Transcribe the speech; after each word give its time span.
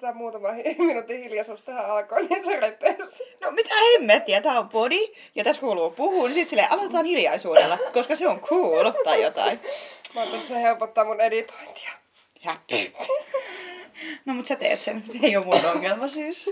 otetaan 0.00 0.16
muutama 0.16 0.48
minuutin 0.78 1.22
hiljaisuus 1.22 1.62
tähän 1.62 1.86
alkoon, 1.86 2.26
niin 2.26 2.44
se 2.44 2.60
repesi. 2.60 3.24
No 3.40 3.50
mitä 3.50 3.74
hemmettiä, 3.74 4.40
tää 4.40 4.58
on 4.58 4.68
podi 4.68 5.12
ja 5.34 5.44
tässä 5.44 5.60
kuuluu 5.60 5.90
puhua, 5.90 6.28
niin 6.28 6.34
sit 6.34 6.48
silleen 6.48 6.72
aloitetaan 6.72 7.04
hiljaisuudella, 7.04 7.78
koska 7.92 8.16
se 8.16 8.28
on 8.28 8.40
cool 8.40 8.90
tai 9.04 9.22
jotain. 9.22 9.60
Mä 10.14 10.20
ajattelin, 10.20 10.42
että 10.42 10.54
se 10.54 10.62
helpottaa 10.62 11.04
mun 11.04 11.20
editointia. 11.20 11.90
Häppy. 12.40 12.92
No 14.24 14.34
mut 14.34 14.46
sä 14.46 14.56
teet 14.56 14.82
sen, 14.82 15.04
se 15.12 15.18
ei 15.22 15.36
ole 15.36 15.44
mun 15.44 15.66
ongelma 15.74 16.08
siis. 16.08 16.46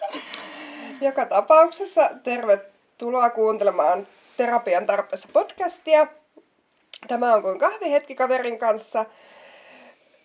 Joka 1.00 1.26
tapauksessa 1.26 2.10
tervetuloa 2.24 3.30
kuuntelemaan 3.30 4.08
Terapian 4.36 4.86
tarpeessa 4.86 5.28
podcastia. 5.32 6.06
Tämä 7.08 7.34
on 7.34 7.42
kuin 7.42 7.58
kahvihetki 7.58 8.14
kaverin 8.14 8.58
kanssa. 8.58 9.04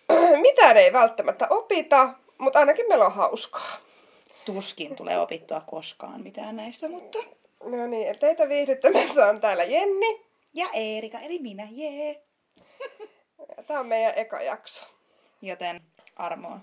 Mitään 0.42 0.76
ei 0.76 0.92
välttämättä 0.92 1.46
opita, 1.50 2.14
mutta 2.38 2.58
ainakin 2.58 2.88
meillä 2.88 3.06
on 3.06 3.14
hauskaa. 3.14 3.76
Tuskin 4.44 4.96
tulee 4.96 5.20
opittua 5.20 5.62
koskaan 5.66 6.22
mitään 6.22 6.56
näistä, 6.56 6.88
mutta... 6.88 7.18
No 7.64 7.86
niin, 7.86 8.18
teitä 8.18 8.48
viihdyttämässä 8.48 9.26
on 9.26 9.40
täällä 9.40 9.64
Jenni. 9.64 10.26
Ja 10.54 10.66
Eerika, 10.72 11.18
eli 11.18 11.38
minä, 11.38 11.68
jee. 11.70 12.22
Tämä 13.66 13.80
on 13.80 13.86
meidän 13.86 14.12
eka 14.16 14.42
jakso. 14.42 14.86
Joten 15.42 15.80
armoa. 16.16 16.60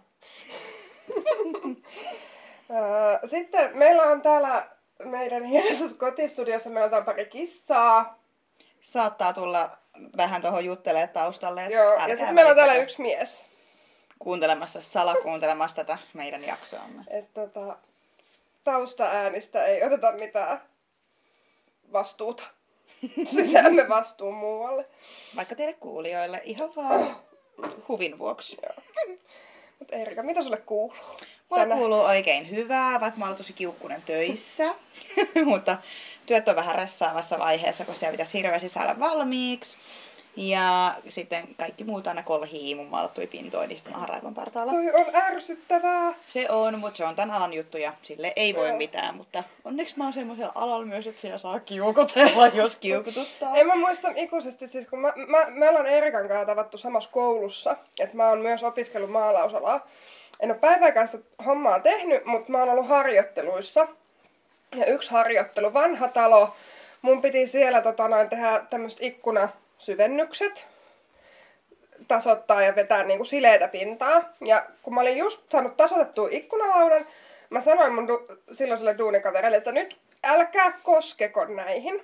Sitten 3.25 3.77
meillä 3.77 4.03
on 4.03 4.21
täällä 4.21 4.69
meidän 5.03 5.43
hienossa 5.43 5.97
kotistudiossa, 5.97 6.69
meillä 6.69 6.97
on 6.97 7.05
pari 7.05 7.25
kissaa. 7.25 8.19
Saattaa 8.81 9.33
tulla 9.33 9.69
vähän 10.17 10.41
tuohon 10.41 10.65
juttelee 10.65 11.07
taustalle. 11.07 11.65
Joo, 11.65 11.93
ja 11.93 12.07
sitten 12.07 12.35
meillä 12.35 12.49
on 12.49 12.55
täällä 12.55 12.75
yksi 12.75 13.01
mies. 13.01 13.45
Kuuntelemassa, 14.23 14.81
salakuuntelemassa 14.81 15.75
tätä 15.75 15.97
meidän 16.13 16.43
jaksoamme. 16.43 17.03
Et 17.09 17.33
tota, 17.33 17.77
taustaäänistä 18.63 19.65
ei 19.65 19.83
oteta 19.83 20.11
mitään 20.11 20.61
vastuuta. 21.93 22.43
Sysäämme 23.35 23.89
vastuun 23.89 24.35
muualle. 24.35 24.85
Vaikka 25.35 25.55
teille 25.55 25.73
kuulijoille 25.73 26.41
ihan 26.43 26.75
vaan 26.75 27.15
huvin 27.87 28.19
vuoksi. 28.19 28.57
Mutta 29.79 29.95
Erika, 29.95 30.23
mitä 30.23 30.41
sulle 30.41 30.57
kuuluu? 30.57 30.95
Mulle 31.49 31.63
Tänä- 31.63 31.75
kuuluu 31.75 32.01
oikein 32.01 32.49
hyvää, 32.49 32.99
vaikka 32.99 33.19
mä 33.19 33.25
olen 33.25 33.37
tosi 33.37 33.53
kiukkunen 33.53 34.01
töissä. 34.01 34.75
Mutta 35.45 35.77
työt 36.25 36.47
on 36.47 36.55
vähän 36.55 36.75
ressaavassa 36.75 37.39
vaiheessa, 37.39 37.85
kun 37.85 37.95
siellä 37.95 38.11
pitäisi 38.11 38.37
hirveästi 38.37 38.69
saada 38.69 38.99
valmiiksi. 38.99 39.77
Ja 40.35 40.95
sitten 41.09 41.47
kaikki 41.57 41.83
muut 41.83 42.07
aina 42.07 42.23
kolhii 42.23 42.75
mun 42.75 42.87
maalattuja 42.87 43.27
pintoja, 43.27 43.67
niin 43.67 43.77
sitten 43.77 43.93
mä 44.23 44.31
partaalla. 44.35 44.71
Toi 44.71 44.93
on 44.93 45.15
ärsyttävää. 45.15 46.13
Se 46.27 46.49
on, 46.49 46.79
mutta 46.79 46.97
se 46.97 47.05
on 47.05 47.15
tämän 47.15 47.35
alan 47.35 47.53
juttu 47.53 47.77
ja 47.77 47.93
sille 48.01 48.33
ei 48.35 48.55
voi 48.55 48.67
Joo. 48.67 48.77
mitään. 48.77 49.15
Mutta 49.15 49.43
onneksi 49.63 49.97
mä 49.97 50.03
oon 50.03 50.13
semmoisella 50.13 50.51
alalla 50.55 50.85
myös, 50.85 51.07
että 51.07 51.21
siellä 51.21 51.37
saa 51.37 51.59
kiukutella, 51.59 52.47
jos 52.63 52.75
kiukututtaa. 52.75 53.55
Ei 53.55 53.63
mä 53.63 53.75
muistan 53.75 54.17
ikuisesti, 54.17 54.67
siis 54.67 54.87
kun 54.87 54.99
mä, 54.99 55.13
mä, 55.27 55.45
me 55.49 55.69
ollaan 55.69 55.85
Erikan 55.85 56.27
kanssa 56.27 56.45
tavattu 56.45 56.77
samassa 56.77 57.09
koulussa, 57.09 57.75
että 57.99 58.17
mä 58.17 58.29
oon 58.29 58.39
myös 58.39 58.63
opiskellut 58.63 59.11
maalausalaa. 59.11 59.87
En 60.39 60.51
ole 60.51 60.59
päivääkään 60.59 61.07
sitä 61.07 61.23
hommaa 61.45 61.79
tehnyt, 61.79 62.25
mutta 62.25 62.51
mä 62.51 62.57
oon 62.57 62.69
ollut 62.69 62.87
harjoitteluissa. 62.87 63.87
Ja 64.75 64.85
yksi 64.85 65.11
harjoittelu, 65.11 65.73
vanha 65.73 66.07
talo, 66.07 66.55
mun 67.01 67.21
piti 67.21 67.47
siellä 67.47 67.81
tota, 67.81 68.07
noin, 68.07 68.29
tehdä 68.29 68.65
tämmöiset 68.69 69.01
ikkunasyvennykset, 69.73 70.67
tasoittaa 72.07 72.61
ja 72.61 72.75
vetää 72.75 73.03
niinku 73.03 73.25
sileitä 73.25 73.67
pintaa. 73.67 74.23
Ja 74.41 74.65
kun 74.83 74.95
mä 74.95 75.01
olin 75.01 75.17
just 75.17 75.41
saanut 75.49 75.77
tasoitettua 75.77 76.27
ikkunalaudan, 76.31 77.07
mä 77.49 77.61
sanoin 77.61 77.93
mun 77.93 78.09
du- 78.09 78.37
silloiselle 78.51 78.97
duunikaverille, 78.97 79.57
että 79.57 79.71
nyt 79.71 79.97
älkää 80.23 80.71
koskeko 80.83 81.45
näihin. 81.45 82.03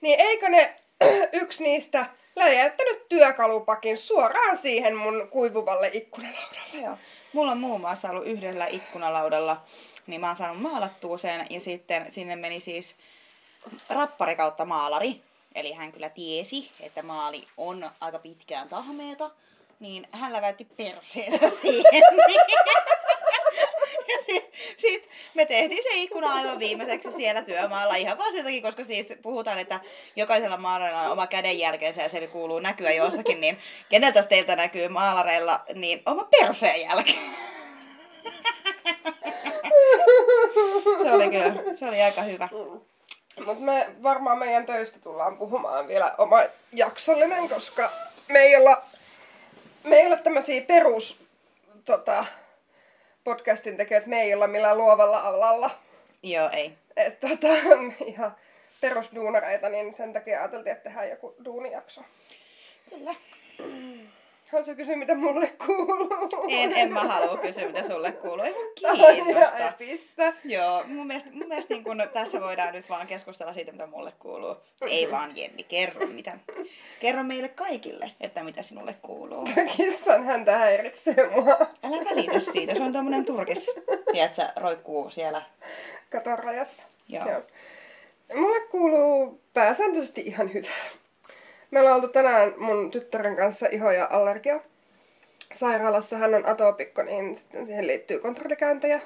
Niin 0.00 0.20
eikö 0.20 0.48
ne 0.48 0.76
yksi 1.42 1.62
niistä 1.62 2.06
läjäyttänyt 2.36 3.08
työkalupakin 3.08 3.98
suoraan 3.98 4.56
siihen 4.56 4.96
mun 4.96 5.28
kuivuvalle 5.30 5.90
ikkunalaudalle? 5.92 6.82
Joo. 6.82 6.98
Mulla 7.32 7.52
on 7.52 7.58
muun 7.58 7.80
muassa 7.80 8.10
ollut 8.10 8.26
yhdellä 8.26 8.66
ikkunalaudalla, 8.66 9.62
niin 10.06 10.20
mä 10.20 10.26
oon 10.26 10.36
saanut 10.36 10.62
maalattua 10.62 11.18
sen 11.18 11.46
ja 11.50 11.60
sitten 11.60 12.12
sinne 12.12 12.36
meni 12.36 12.60
siis 12.60 12.94
rappari 13.90 14.36
kautta 14.36 14.64
maalari. 14.64 15.25
Eli 15.56 15.72
hän 15.72 15.92
kyllä 15.92 16.08
tiesi, 16.08 16.70
että 16.80 17.02
maali 17.02 17.46
on 17.56 17.90
aika 18.00 18.18
pitkään 18.18 18.68
tahmeeta, 18.68 19.30
niin 19.80 20.08
hän 20.12 20.32
läväytti 20.32 20.64
perseensä 20.64 21.50
siihen. 21.60 22.02
Ja 22.02 22.26
me 25.34 25.46
tehtiin 25.46 25.82
se 25.82 25.94
ikkuna 25.94 26.32
aivan 26.32 26.58
viimeiseksi 26.58 27.12
siellä 27.16 27.42
työmaalla 27.42 27.94
ihan 27.94 28.18
vaan 28.18 28.32
sen 28.32 28.44
takia, 28.44 28.62
koska 28.62 28.84
siis 28.84 29.14
puhutaan, 29.22 29.58
että 29.58 29.80
jokaisella 30.16 30.56
maalarilla 30.56 31.02
on 31.02 31.12
oma 31.12 31.26
kädenjälkensä 31.26 32.02
ja 32.02 32.08
se 32.08 32.26
kuuluu 32.26 32.58
näkyä 32.58 32.90
jossakin, 32.90 33.40
niin 33.40 33.58
keneltä 33.88 34.22
teiltä 34.22 34.56
näkyy 34.56 34.88
maalareilla, 34.88 35.60
niin 35.74 36.02
oma 36.06 36.24
perseen 36.24 36.80
jälki. 36.80 37.18
Se 41.02 41.12
oli 41.12 41.28
kyllä, 41.28 41.76
se 41.78 41.88
oli 41.88 42.02
aika 42.02 42.22
hyvä. 42.22 42.48
Mutta 43.44 43.64
me 43.64 43.88
varmaan 44.02 44.38
meidän 44.38 44.66
töistä 44.66 44.98
tullaan 44.98 45.36
puhumaan 45.36 45.88
vielä 45.88 46.14
oma 46.18 46.42
jaksollinen, 46.72 47.48
koska 47.48 47.90
me 48.28 48.38
ei 48.38 48.56
olla, 48.56 48.82
me 49.84 49.96
ei 49.96 50.06
olla 50.06 50.16
tämmöisiä 50.16 50.60
perus 50.62 51.20
tota, 51.84 52.24
podcastin 53.24 53.76
tekijöitä, 53.76 54.08
me 54.08 54.22
ei 54.22 54.34
olla 54.34 54.46
millään 54.46 54.78
luovalla 54.78 55.20
alalla. 55.20 55.70
Joo, 56.22 56.50
ei. 56.52 56.72
Että 56.96 57.28
tota, 57.28 57.46
ihan 58.04 58.36
perusduunareita, 58.80 59.68
niin 59.68 59.94
sen 59.94 60.12
takia 60.12 60.38
ajateltiin, 60.38 60.72
että 60.72 60.84
tehdään 60.84 61.10
joku 61.10 61.34
duunijakso. 61.44 62.00
Kyllä. 62.90 63.14
Haluaisitko 64.52 64.76
kysyä, 64.76 64.96
mitä 64.96 65.14
mulle 65.14 65.52
kuuluu? 65.66 66.46
En, 66.48 66.72
en 66.76 66.92
mä 66.92 67.00
halua 67.00 67.36
kysyä, 67.36 67.66
mitä 67.66 67.82
sulle 67.86 68.12
kuuluu. 68.12 68.44
Ei 68.44 68.52
mun 68.52 69.04
Ai, 69.06 69.14
kiinnosta. 69.22 69.68
epistä. 69.68 70.32
Joo, 70.44 70.82
mun 70.86 71.06
mielestä, 71.06 71.30
mun 71.32 71.48
mielestä 71.48 71.74
niin 71.74 71.84
kun 71.84 72.02
tässä 72.12 72.40
voidaan 72.40 72.74
nyt 72.74 72.88
vaan 72.88 73.06
keskustella 73.06 73.54
siitä, 73.54 73.72
mitä 73.72 73.86
mulle 73.86 74.12
kuuluu. 74.18 74.56
Ei 74.90 75.10
vaan 75.10 75.36
Jenni, 75.36 75.62
kerro 75.62 76.06
mitä. 76.06 76.38
Kerro 77.00 77.22
meille 77.24 77.48
kaikille, 77.48 78.10
että 78.20 78.42
mitä 78.42 78.62
sinulle 78.62 78.92
kuuluu. 79.02 79.44
Kissan 79.76 80.24
häntä 80.24 80.58
häiritsee 80.58 81.30
mua 81.34 81.56
Älä 81.84 82.04
välitä 82.10 82.40
siitä, 82.40 82.74
se 82.74 82.82
on 82.82 82.92
tommonen 82.92 83.24
turkis. 83.24 83.66
Tiedätkö, 84.12 84.42
roikkuu 84.56 85.10
siellä. 85.10 85.42
katon 86.10 86.38
rajassa. 86.38 86.82
Joo. 87.08 87.42
Mulle 88.34 88.60
kuuluu 88.60 89.40
pääsääntöisesti 89.54 90.20
ihan 90.20 90.52
hyvää. 90.54 90.70
Me 91.76 91.80
ollaan 91.80 91.96
oltu 91.96 92.08
tänään 92.08 92.54
mun 92.56 92.90
tyttären 92.90 93.36
kanssa 93.36 93.66
iho- 93.66 93.90
ja 93.90 94.08
allergia. 94.10 94.60
Sairaalassa 95.52 96.16
hän 96.16 96.34
on 96.34 96.48
atopikko, 96.48 97.02
niin 97.02 97.36
sitten 97.36 97.66
siihen 97.66 97.86
liittyy 97.86 98.18
kontrollikäyntejä. 98.18 99.00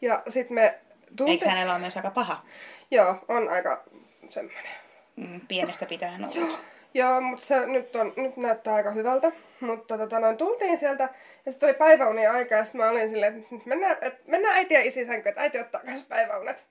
Ja 0.00 0.22
sitten 0.28 0.54
me 0.54 0.78
tultiin... 1.16 1.38
Eikö 1.38 1.48
hänellä 1.48 1.72
ole 1.72 1.80
myös 1.80 1.96
aika 1.96 2.10
paha? 2.10 2.44
Joo, 2.90 3.16
on 3.28 3.48
aika 3.48 3.84
semmoinen. 4.28 4.72
Mm, 5.16 5.40
pienestä 5.48 5.86
pitäen 5.86 6.24
ollut. 6.24 6.58
Joo, 6.94 7.20
mutta 7.20 7.44
se 7.44 7.66
nyt, 7.66 7.96
on, 7.96 8.12
nyt 8.16 8.36
näyttää 8.36 8.74
aika 8.74 8.90
hyvältä. 8.90 9.32
Mutta 9.60 9.98
tota, 9.98 10.20
noin, 10.20 10.36
tultiin 10.36 10.78
sieltä 10.78 11.08
ja 11.46 11.52
sitten 11.52 11.66
oli 11.66 11.74
päiväunien 11.74 12.32
aika 12.32 12.54
ja 12.54 12.64
sitten 12.64 12.80
mä 12.80 12.90
olin 12.90 13.08
silleen, 13.08 13.38
että 13.52 13.68
mennään, 13.68 13.96
et, 14.00 14.26
mennään 14.26 14.54
äiti 14.54 14.74
ja 14.74 14.80
isi 14.80 15.06
sänkyyn, 15.06 15.30
että 15.30 15.42
äiti 15.42 15.58
ottaa 15.58 15.80
myös 15.84 16.02
päiväunet. 16.02 16.66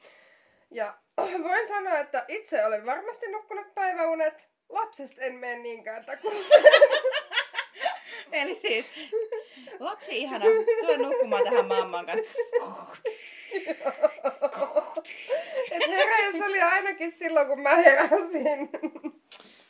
Ja 0.71 0.93
voin 1.49 1.67
sanoa, 1.67 1.97
että 1.97 2.25
itse 2.27 2.65
olen 2.65 2.85
varmasti 2.85 3.31
nukkunut 3.31 3.75
päiväunet. 3.75 4.49
Lapsesta 4.69 5.21
en 5.21 5.33
mene 5.35 5.55
niinkään 5.59 6.05
takuuseen. 6.05 6.63
Eli 8.31 8.59
siis, 8.59 8.93
lapsi 9.79 10.17
ihana, 10.17 10.45
tule 10.81 10.97
nukkumaan 10.97 11.43
tähän 11.43 11.65
mamman 11.65 12.05
kanssa. 12.05 12.25
Et 15.71 15.87
heräjys 15.87 16.41
oli 16.45 16.61
ainakin 16.61 17.11
silloin, 17.11 17.47
kun 17.47 17.61
mä 17.61 17.75
heräsin. 17.75 18.69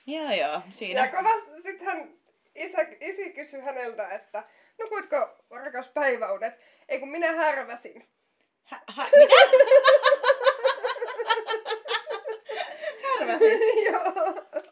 Joo 0.07 0.31
joo, 0.31 0.51
Ja 0.51 0.61
siinä. 0.73 1.07
kovasti 1.07 1.61
sitten 1.61 1.87
hän, 1.87 2.13
isä, 2.55 2.77
isi 3.01 3.29
kysyi 3.29 3.61
häneltä, 3.61 4.09
että 4.09 4.43
nukuitko 4.79 5.29
rakas 5.49 5.87
päiväunet? 5.89 6.53
Ei 6.89 6.99
kun 6.99 7.09
minä 7.09 7.31
härväsin. 7.31 8.09
Hä, 8.63 8.79
hä, 8.95 9.07
mitä? 9.19 9.35
Härväsit? 13.19 13.61
Joo. 13.91 14.13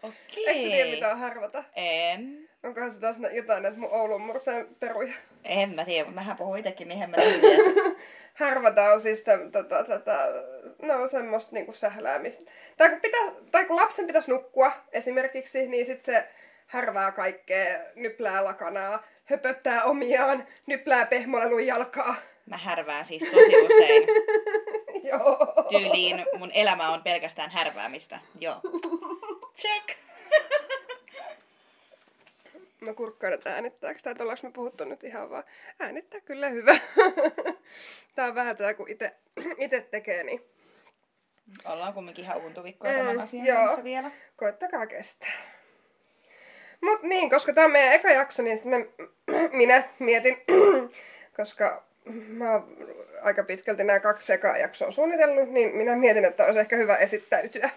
Okei. 0.07 0.48
Eikö 0.48 0.62
sä 0.62 0.69
tiedä 0.69 0.92
mitä 0.92 1.09
on 1.09 1.19
härvätä? 1.19 1.63
En. 1.75 2.50
Onkohan 2.63 2.92
se 2.92 3.00
taas 3.00 3.18
jotain 3.31 3.63
näitä 3.63 3.77
mun 3.77 3.94
Oulun 3.94 4.21
murteen 4.21 4.68
peruja? 4.80 5.13
En 5.44 5.75
mä 5.75 5.86
tiedä, 5.86 6.06
mutta 6.06 6.21
mähän 6.21 6.38
puhun 6.38 6.57
itekin 6.57 6.88
niin 6.88 7.00
hyvin. 7.00 7.95
Härvätä 8.33 8.92
on 8.92 9.01
siis 9.01 9.24
tätä, 9.24 9.83
tätä, 9.83 10.27
no 10.81 11.07
semmoista 11.07 11.51
niinku 11.51 11.71
sähläämistä. 11.71 12.51
Tai 12.77 12.89
kun, 12.89 13.01
pitäis, 13.01 13.33
tai 13.51 13.65
kun 13.65 13.75
lapsen 13.75 14.07
pitäisi 14.07 14.31
nukkua 14.31 14.71
esimerkiksi, 14.92 15.68
niin 15.68 15.86
sit 15.86 16.04
se 16.04 16.27
härvää 16.68 17.12
kaikkea, 17.12 17.80
nyplää 17.95 18.44
lakanaa, 18.44 19.04
höpöttää 19.25 19.83
omiaan, 19.83 20.48
nyplää 20.65 21.06
pehmolelun 21.06 21.65
jalkaa. 21.65 22.15
Mä 22.45 22.57
härvään 22.57 23.06
siis 23.06 23.24
tosi 23.24 23.57
usein. 23.57 24.07
Joo. 25.12 25.38
Tyyliin 25.69 26.25
mun 26.38 26.51
elämä 26.54 26.89
on 26.89 27.04
pelkästään 27.04 27.51
härväämistä. 27.51 28.19
Joo. 28.39 28.56
Check. 29.57 29.98
Mä 32.81 32.94
kurkkaan, 32.94 33.33
että 33.33 33.54
äänittääkö 33.54 34.00
tää, 34.04 34.12
että 34.12 34.24
ollaanko 34.24 34.48
me 34.48 34.51
puhuttu 34.54 34.86
nyt 34.86 35.04
ihan 35.04 35.30
vaan. 35.30 35.44
Äänittää 35.80 36.21
kyllä 36.21 36.50
hyvä. 36.50 36.75
Tää 38.15 38.25
on 38.27 38.36
vähän 38.36 38.57
tätä, 38.57 38.74
kun 38.74 38.89
ite, 38.89 39.12
ite 39.65 39.81
tekee, 39.81 40.24
niin 40.24 40.42
Ollaan 41.65 41.94
kumminkin 41.94 42.24
ihan 42.25 42.38
uuntuvikkoja 42.38 42.94
Mm, 42.94 43.00
tämän 43.00 43.19
asian 43.19 43.45
joo. 43.45 43.57
kanssa 43.65 43.83
vielä. 43.83 44.12
koittakaa 44.36 44.88
kestää. 44.88 45.31
Mut 46.81 47.04
niin, 47.04 47.30
koska 47.30 47.54
tää 47.54 47.65
on 47.65 47.71
meidän 47.71 47.94
eka 47.94 48.09
jakso, 48.12 48.44
niin 48.44 48.57
sit 48.57 48.68
mä, 48.68 48.77
minä 49.62 49.83
mietin, 50.00 50.38
koska 51.38 51.83
mä 52.27 52.51
oon 52.51 52.77
aika 53.24 53.44
pitkälti 53.44 53.83
nämä 53.83 54.00
kaksi 54.00 54.33
ekaa 54.33 54.57
jaksoa 54.57 54.92
suunnitellut, 54.92 55.50
niin 55.50 55.75
minä 55.75 55.95
mietin, 55.95 56.25
että 56.25 56.45
olisi 56.45 56.59
ehkä 56.59 56.75
hyvä 56.75 56.95
esittäytyä. 56.98 57.69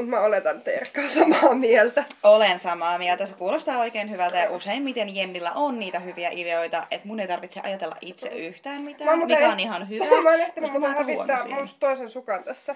Mutta 0.00 0.16
mä 0.16 0.20
oletan, 0.20 0.58
että 0.58 0.70
Erkka 0.70 1.00
on 1.00 1.08
samaa 1.08 1.54
mieltä. 1.54 2.04
Olen 2.22 2.58
samaa 2.58 2.98
mieltä. 2.98 3.26
Se 3.26 3.34
kuulostaa 3.34 3.78
oikein 3.78 4.10
hyvältä 4.10 4.38
ja 4.38 4.50
useimmiten 4.50 5.16
Jennillä 5.16 5.52
on 5.52 5.78
niitä 5.78 5.98
hyviä 5.98 6.30
ideoita, 6.32 6.86
että 6.90 7.08
mun 7.08 7.20
ei 7.20 7.28
tarvitse 7.28 7.60
ajatella 7.60 7.96
itse 8.00 8.28
yhtään 8.28 8.82
mitään, 8.82 9.18
muuten 9.18 9.36
mikä 9.36 9.46
en- 9.46 9.52
on 9.52 9.60
ihan 9.60 9.88
hyvä. 9.88 10.04
Mä 10.04 10.30
oon 10.30 10.40
ehtinyt 10.40 10.72
mä 10.72 10.78
huono 10.78 10.94
hävittää 10.94 11.44
mun 11.48 11.68
toisen 11.80 12.10
sukan 12.10 12.44
tässä 12.44 12.74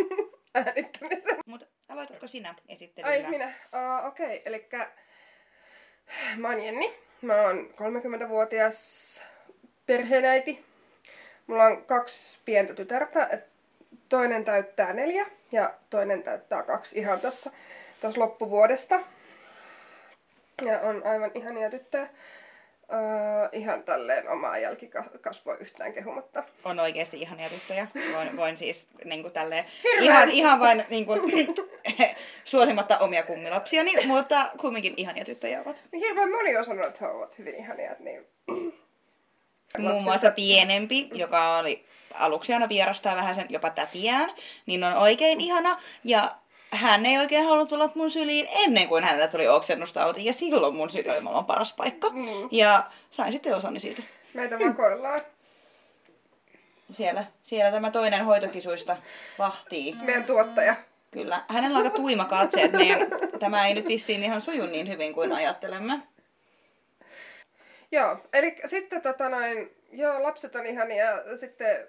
äänittämisen. 0.54 1.36
Mut 1.46 1.68
aloitatko 1.88 2.26
sinä 2.26 2.54
esittelyllä? 2.68 3.12
Ai 3.12 3.30
minä. 3.30 3.46
Uh, 3.46 4.06
Okei, 4.08 4.26
okay. 4.26 4.40
eli 4.44 4.68
mä 6.36 6.48
oon 6.48 6.60
Jenni. 6.60 6.94
Mä 7.22 7.34
oon 7.42 7.70
30-vuotias 7.70 9.22
perheenäiti. 9.86 10.64
Mulla 11.46 11.64
on 11.64 11.84
kaksi 11.84 12.38
pientä 12.44 12.74
tytärtä. 12.74 13.38
Toinen 14.10 14.44
täyttää 14.44 14.92
neljä 14.92 15.26
ja 15.52 15.74
toinen 15.90 16.22
täyttää 16.22 16.62
kaksi 16.62 16.98
ihan 16.98 17.20
tässä 17.20 17.50
loppuvuodesta. 18.16 19.00
Ja 20.62 20.80
on 20.80 21.06
aivan 21.06 21.30
ihania 21.34 21.70
tyttöjä. 21.70 22.08
Uh, 22.90 23.48
ihan 23.52 23.82
tälleen 23.82 24.28
omaa 24.28 24.58
jälkikasvoi 24.58 25.56
yhtään 25.60 25.92
kehumatta. 25.92 26.44
On 26.64 26.80
oikeasti 26.80 27.20
ihania 27.20 27.48
tyttöjä. 27.48 27.86
Voin, 28.14 28.36
voin 28.36 28.56
siis 28.56 28.88
niin 29.04 29.22
kuin 29.22 29.32
tälleen, 29.32 29.64
ihan, 30.00 30.30
ihan 30.30 30.60
vain 30.60 30.84
niin 30.90 31.06
kuin, 31.06 31.20
suosimatta 32.44 32.98
omia 32.98 33.22
kummilapsiani, 33.22 34.06
mutta 34.06 34.50
kumminkin 34.60 34.94
ihania 34.96 35.24
tyttöjä 35.24 35.60
ovat. 35.60 35.76
Hirveän 35.92 36.30
moni 36.30 36.56
on 36.56 36.64
sanonut, 36.64 36.88
että 36.88 37.04
he 37.06 37.12
ovat 37.12 37.38
hyvin 37.38 37.54
ihania. 37.54 37.96
Niin... 37.98 38.26
Muun 39.78 40.04
muassa 40.04 40.30
pienempi, 40.30 41.10
joka 41.14 41.56
oli 41.58 41.84
aluksi 42.14 42.52
aina 42.52 42.68
vierastaa 42.68 43.16
vähän 43.16 43.34
sen 43.34 43.46
jopa 43.48 43.70
tätiään, 43.70 44.30
niin 44.66 44.84
on 44.84 44.94
oikein 44.94 45.40
ihana. 45.40 45.78
Ja 46.04 46.36
hän 46.70 47.06
ei 47.06 47.18
oikein 47.18 47.44
halunnut 47.44 47.68
tulla 47.68 47.90
mun 47.94 48.10
syliin 48.10 48.48
ennen 48.50 48.88
kuin 48.88 49.04
hänellä 49.04 49.28
tuli 49.28 49.48
oksennustauti. 49.48 50.24
Ja 50.24 50.32
silloin 50.32 50.74
mun 50.74 50.90
syli 50.90 51.10
oli 51.10 51.20
maailman 51.20 51.44
paras 51.44 51.72
paikka. 51.72 52.10
Mm. 52.10 52.48
Ja 52.50 52.82
sain 53.10 53.32
sitten 53.32 53.56
osani 53.56 53.80
siitä. 53.80 54.02
Meitä 54.34 54.58
vakoillaan. 54.58 55.20
Siellä, 56.90 57.24
siellä 57.42 57.70
tämä 57.70 57.90
toinen 57.90 58.24
hoitokisuista 58.24 58.96
vahtii. 59.38 59.96
Meidän 60.02 60.24
tuottaja. 60.24 60.74
Kyllä. 61.10 61.44
Hänellä 61.48 61.78
on 61.78 61.84
aika 61.84 61.96
tuima 61.96 62.24
katse, 62.24 62.62
että 62.62 62.78
meidän, 62.78 62.98
tämä 63.38 63.66
ei 63.66 63.74
nyt 63.74 63.88
vissiin 63.88 64.24
ihan 64.24 64.40
suju 64.40 64.66
niin 64.66 64.88
hyvin 64.88 65.14
kuin 65.14 65.32
ajattelemme. 65.32 66.02
Joo, 67.92 68.16
eli 68.32 68.56
sitten 68.66 69.02
tota 69.02 69.28
noin, 69.28 69.76
joo, 69.92 70.22
lapset 70.22 70.54
on 70.54 70.66
ihania 70.66 71.04
ja 71.04 71.36
sitten 71.36 71.88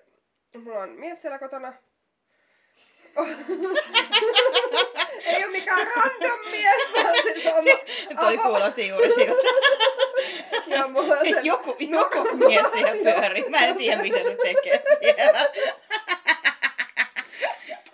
mulla 0.63 0.80
on 0.80 0.89
mies 0.89 1.21
siellä 1.21 1.39
kotona. 1.39 1.74
ei 5.25 5.44
ole 5.44 5.51
mikään 5.51 5.88
random 5.95 6.39
mies, 6.51 6.81
vaan 6.95 7.15
siis 7.24 7.45
on 7.45 7.65
Toi 8.15 8.38
kuulosti 8.38 8.88
juuri 8.88 9.13
siltä. 9.13 9.42
Ja 10.68 10.88
mulla 10.88 11.15
on 11.15 11.25
se, 11.30 11.39
Joku, 11.50 11.75
joku 11.80 12.38
mies 12.38 12.65
siellä 12.74 12.92
pyörii. 13.03 13.50
Mä 13.50 13.57
en 13.57 13.77
tiedä, 13.77 14.01
mitä 14.01 14.18
se 14.18 14.36
tekee 14.36 14.83
siellä. 15.01 15.50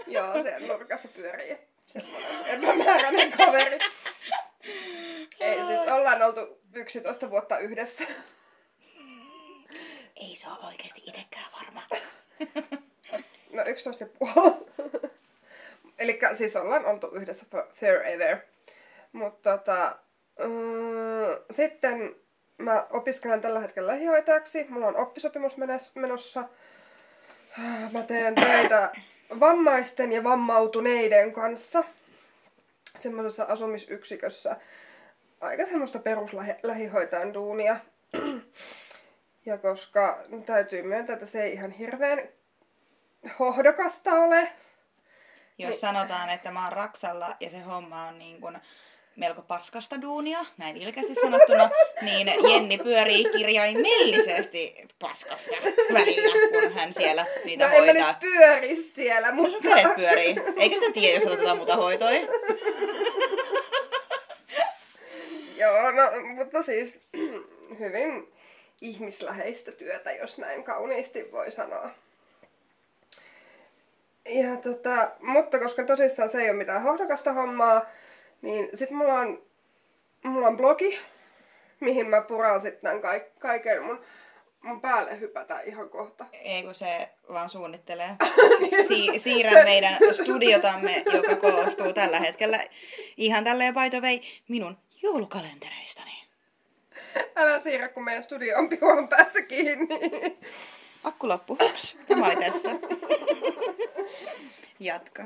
joo, 0.07 0.43
se 0.43 0.59
nurkassa 0.59 1.07
pyörii. 1.07 1.57
Semmoinen 1.87 2.45
epämääräinen 2.45 3.31
kaveri. 3.31 3.79
Ei, 5.39 5.55
siis 5.55 5.91
ollaan 5.91 6.21
oltu 6.21 6.56
11 6.73 7.29
vuotta 7.29 7.59
yhdessä. 7.59 8.03
Ei 10.21 10.35
se 10.35 10.47
ole 10.47 10.67
oikeasti 10.67 11.01
itsekään 11.05 11.51
varma. 11.59 11.81
No 13.53 13.63
11 13.65 14.03
ja 14.03 14.09
puoli. 14.19 14.65
Eli 15.99 16.19
siis 16.33 16.55
ollaan 16.55 16.85
oltu 16.85 17.07
yhdessä 17.07 17.45
for- 17.51 17.67
forever. 17.73 18.37
Mutta 19.11 19.57
tota, 19.57 19.97
mm, 20.39 21.43
sitten 21.51 22.15
mä 22.57 22.87
opiskelen 22.89 23.41
tällä 23.41 23.59
hetkellä 23.59 23.91
lähihoitajaksi. 23.91 24.65
Mulla 24.69 24.87
on 24.87 24.95
oppisopimus 24.95 25.57
menossa. 25.95 26.43
Mä 27.93 28.03
teen 28.03 28.35
töitä 28.35 28.91
vammaisten 29.39 30.13
ja 30.13 30.23
vammautuneiden 30.23 31.33
kanssa 31.33 31.83
semmoisessa 32.95 33.43
asumisyksikössä. 33.43 34.55
Aika 35.41 35.65
semmoista 35.65 35.99
peruslähihoitajan 35.99 37.33
duunia. 37.33 37.75
Ja 39.45 39.57
koska 39.57 40.23
täytyy 40.45 40.81
myöntää, 40.83 41.13
että 41.13 41.25
se 41.25 41.43
ei 41.43 41.53
ihan 41.53 41.71
hirveän 41.71 42.29
hohdokasta 43.39 44.11
ole. 44.11 44.51
Jos 45.57 45.81
sanotaan, 45.81 46.29
että 46.29 46.51
mä 46.51 46.63
oon 46.63 46.73
Raksalla 46.73 47.35
ja 47.39 47.49
se 47.49 47.59
homma 47.59 48.07
on 48.07 48.19
niin 48.19 48.41
kuin 48.41 48.57
melko 49.15 49.41
paskasta 49.41 50.01
duunia, 50.01 50.45
näin 50.57 50.77
ilkeästi 50.77 51.15
sanottuna, 51.21 51.69
niin 52.01 52.31
Jenni 52.51 52.77
pyörii 52.77 53.25
kirjaimellisesti 53.37 54.87
paskassa 54.99 55.55
välillä, 55.93 56.49
kun 56.61 56.73
hän 56.73 56.93
siellä 56.93 57.25
niitä 57.45 57.67
No 57.67 57.73
en 57.75 57.83
mä 57.83 57.85
hoitaa. 57.91 58.11
nyt 58.11 58.19
pyöri 58.19 58.75
siellä, 58.75 59.27
Sun 59.27 59.35
mutta... 59.35 59.67
kädet 59.69 59.95
pyörii. 59.95 60.35
Eikä 60.57 60.75
sitä 60.75 60.91
tiedä, 60.93 61.19
jos 61.23 61.33
otetaan 61.33 61.57
muuta 61.57 61.75
hoitoi. 61.75 62.27
Joo, 65.67 65.91
no, 65.91 66.11
mutta 66.35 66.63
siis 66.63 66.99
hyvin 67.79 68.33
ihmisläheistä 68.81 69.71
työtä, 69.71 70.11
jos 70.11 70.37
näin 70.37 70.63
kauniisti 70.63 71.31
voi 71.31 71.51
sanoa. 71.51 71.89
Ja 74.25 74.55
tota, 74.55 75.11
mutta 75.21 75.59
koska 75.59 75.83
tosissaan 75.83 76.29
se 76.29 76.41
ei 76.41 76.49
ole 76.49 76.57
mitään 76.57 76.81
hohdokasta 76.81 77.33
hommaa, 77.33 77.85
niin 78.41 78.69
sit 78.73 78.91
mulla 78.91 79.13
on, 79.13 79.43
mulla 80.23 80.47
on 80.47 80.57
blogi, 80.57 80.99
mihin 81.79 82.09
mä 82.09 82.21
puran 82.21 82.61
sitten 82.61 83.01
kaik- 83.01 83.39
kaiken 83.39 83.83
mun, 83.83 84.01
mun 84.61 84.81
päälle 84.81 85.19
hypätä 85.19 85.59
ihan 85.61 85.89
kohta. 85.89 86.25
Ei 86.33 86.63
kun 86.63 86.75
se 86.75 87.09
vaan 87.33 87.49
suunnittelee. 87.49 88.09
Si- 88.87 89.19
siirrän 89.19 89.63
meidän 89.63 89.97
studiotamme, 90.13 91.03
joka 91.13 91.35
koostuu 91.35 91.93
tällä 91.93 92.19
hetkellä 92.19 92.59
ihan 93.17 93.43
tälleen 93.43 93.73
by 93.73 93.89
the 93.89 94.01
way, 94.01 94.19
minun 94.47 94.77
joulukalentereistani. 95.01 96.27
Älä 97.35 97.59
siirrä, 97.59 97.87
kun 97.87 98.03
meidän 98.03 98.23
studio 98.23 98.57
on 98.57 98.69
piuhan 98.69 99.07
päässä 99.07 99.41
kiinni. 99.41 99.99
Akku 101.03 101.27
loppu. 101.27 101.57
Hups. 101.63 101.97
Tämä 102.07 102.25
oli 102.25 102.35
tässä. 102.35 102.69
Jatka. 104.79 105.23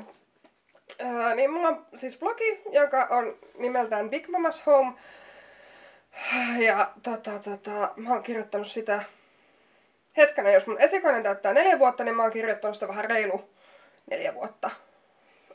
Ää, 0.98 1.34
niin 1.34 1.52
mulla 1.52 1.68
on 1.68 1.86
siis 1.96 2.18
blogi, 2.18 2.62
joka 2.70 3.06
on 3.10 3.38
nimeltään 3.58 4.10
Big 4.10 4.26
Mama's 4.26 4.62
Home. 4.66 4.92
Ja 6.58 6.92
tota, 7.02 7.38
tota, 7.38 7.92
mä 7.96 8.10
oon 8.10 8.22
kirjoittanut 8.22 8.66
sitä... 8.66 9.02
Hetkinen, 10.16 10.54
jos 10.54 10.66
mun 10.66 10.80
esikoinen 10.80 11.22
täyttää 11.22 11.52
neljä 11.52 11.78
vuotta, 11.78 12.04
niin 12.04 12.16
mä 12.16 12.22
oon 12.22 12.32
kirjoittanut 12.32 12.76
sitä 12.76 12.88
vähän 12.88 13.04
reilu 13.04 13.50
neljä 14.10 14.34
vuotta. 14.34 14.70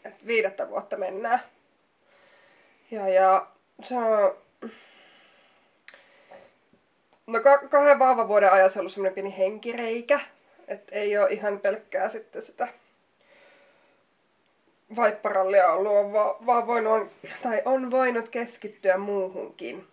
Et 0.05 0.27
viidettä 0.27 0.69
vuotta 0.69 0.97
mennään. 0.97 1.39
Ja, 2.91 3.09
ja 3.09 3.47
se 3.83 3.95
on... 3.95 4.37
No 7.27 7.39
ka- 7.39 7.67
kahden 7.69 7.99
vauvan 7.99 8.27
vuoden 8.27 8.51
ajan 8.51 8.69
se 8.69 8.79
on 8.79 8.81
ollut 8.81 8.91
semmoinen 8.91 9.13
pieni 9.13 9.37
henkireikä. 9.37 10.19
Et 10.67 10.87
ei 10.91 11.17
ole 11.17 11.29
ihan 11.29 11.59
pelkkää 11.59 12.09
sitten 12.09 12.41
sitä 12.41 12.67
vaipparallia 14.95 15.71
ollut, 15.71 15.91
on 15.91 16.13
va- 16.13 16.37
vaan 16.45 16.67
voinut, 16.67 17.11
tai 17.41 17.61
on 17.65 17.91
voinut 17.91 18.29
keskittyä 18.29 18.97
muuhunkin. 18.97 19.87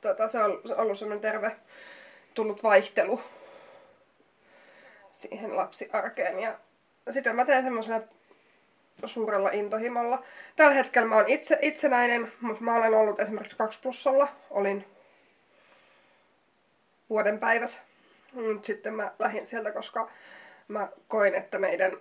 Tota, 0.00 0.28
se 0.28 0.38
on 0.38 0.62
ollut 0.76 0.98
semmoinen 0.98 1.20
terve 1.20 1.56
tullut 2.34 2.62
vaihtelu 2.62 3.20
siihen 5.12 5.56
lapsiarkeen. 5.56 6.40
Ja 6.40 6.58
sitten 7.10 7.36
mä 7.36 7.44
teen 7.44 7.64
semmoisena 7.64 8.00
suurella 9.08 9.50
intohimolla. 9.50 10.22
Tällä 10.56 10.74
hetkellä 10.74 11.08
mä 11.08 11.14
oon 11.14 11.28
itse, 11.28 11.58
itsenäinen, 11.62 12.32
mutta 12.40 12.64
mä 12.64 12.76
olen 12.76 12.94
ollut 12.94 13.20
esimerkiksi 13.20 13.56
2 13.56 13.80
plussalla. 13.82 14.28
Olin 14.50 14.84
vuoden 17.10 17.38
päivät. 17.38 17.80
Mut 18.32 18.64
sitten 18.64 18.94
mä 18.94 19.12
lähdin 19.18 19.46
sieltä, 19.46 19.70
koska 19.70 20.10
mä 20.68 20.88
koin, 21.08 21.34
että 21.34 21.58
meidän 21.58 21.92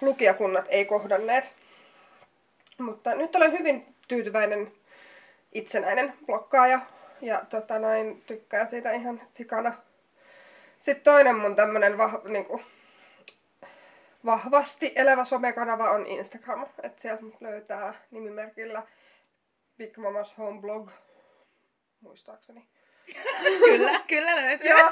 lukijakunnat 0.00 0.64
ei 0.68 0.84
kohdanneet. 0.84 1.54
Mutta 2.78 3.14
nyt 3.14 3.36
olen 3.36 3.58
hyvin 3.58 3.94
tyytyväinen 4.08 4.72
itsenäinen 5.52 6.12
blokkaaja 6.26 6.80
ja 7.20 7.42
tota 7.48 7.78
noin, 7.78 8.22
tykkää 8.26 8.66
siitä 8.66 8.92
ihan 8.92 9.20
sikana. 9.26 9.72
Sitten 10.78 11.04
toinen 11.04 11.36
mun 11.36 11.56
tämmönen 11.56 11.98
vah, 11.98 12.24
niinku, 12.24 12.62
vahvasti 14.24 14.92
elävä 14.96 15.24
somekanava 15.24 15.90
on 15.90 16.06
Instagram. 16.06 16.66
että 16.82 17.02
sieltä 17.02 17.24
mut 17.24 17.40
löytää 17.40 17.94
nimimerkillä 18.10 18.82
Big 19.76 19.98
Mama's 19.98 20.34
Home 20.38 20.60
Blog, 20.60 20.90
muistaakseni. 22.00 22.68
kyllä, 23.64 24.00
kyllä 24.08 24.36
löytyy. 24.36 24.70
Joo. 24.70 24.90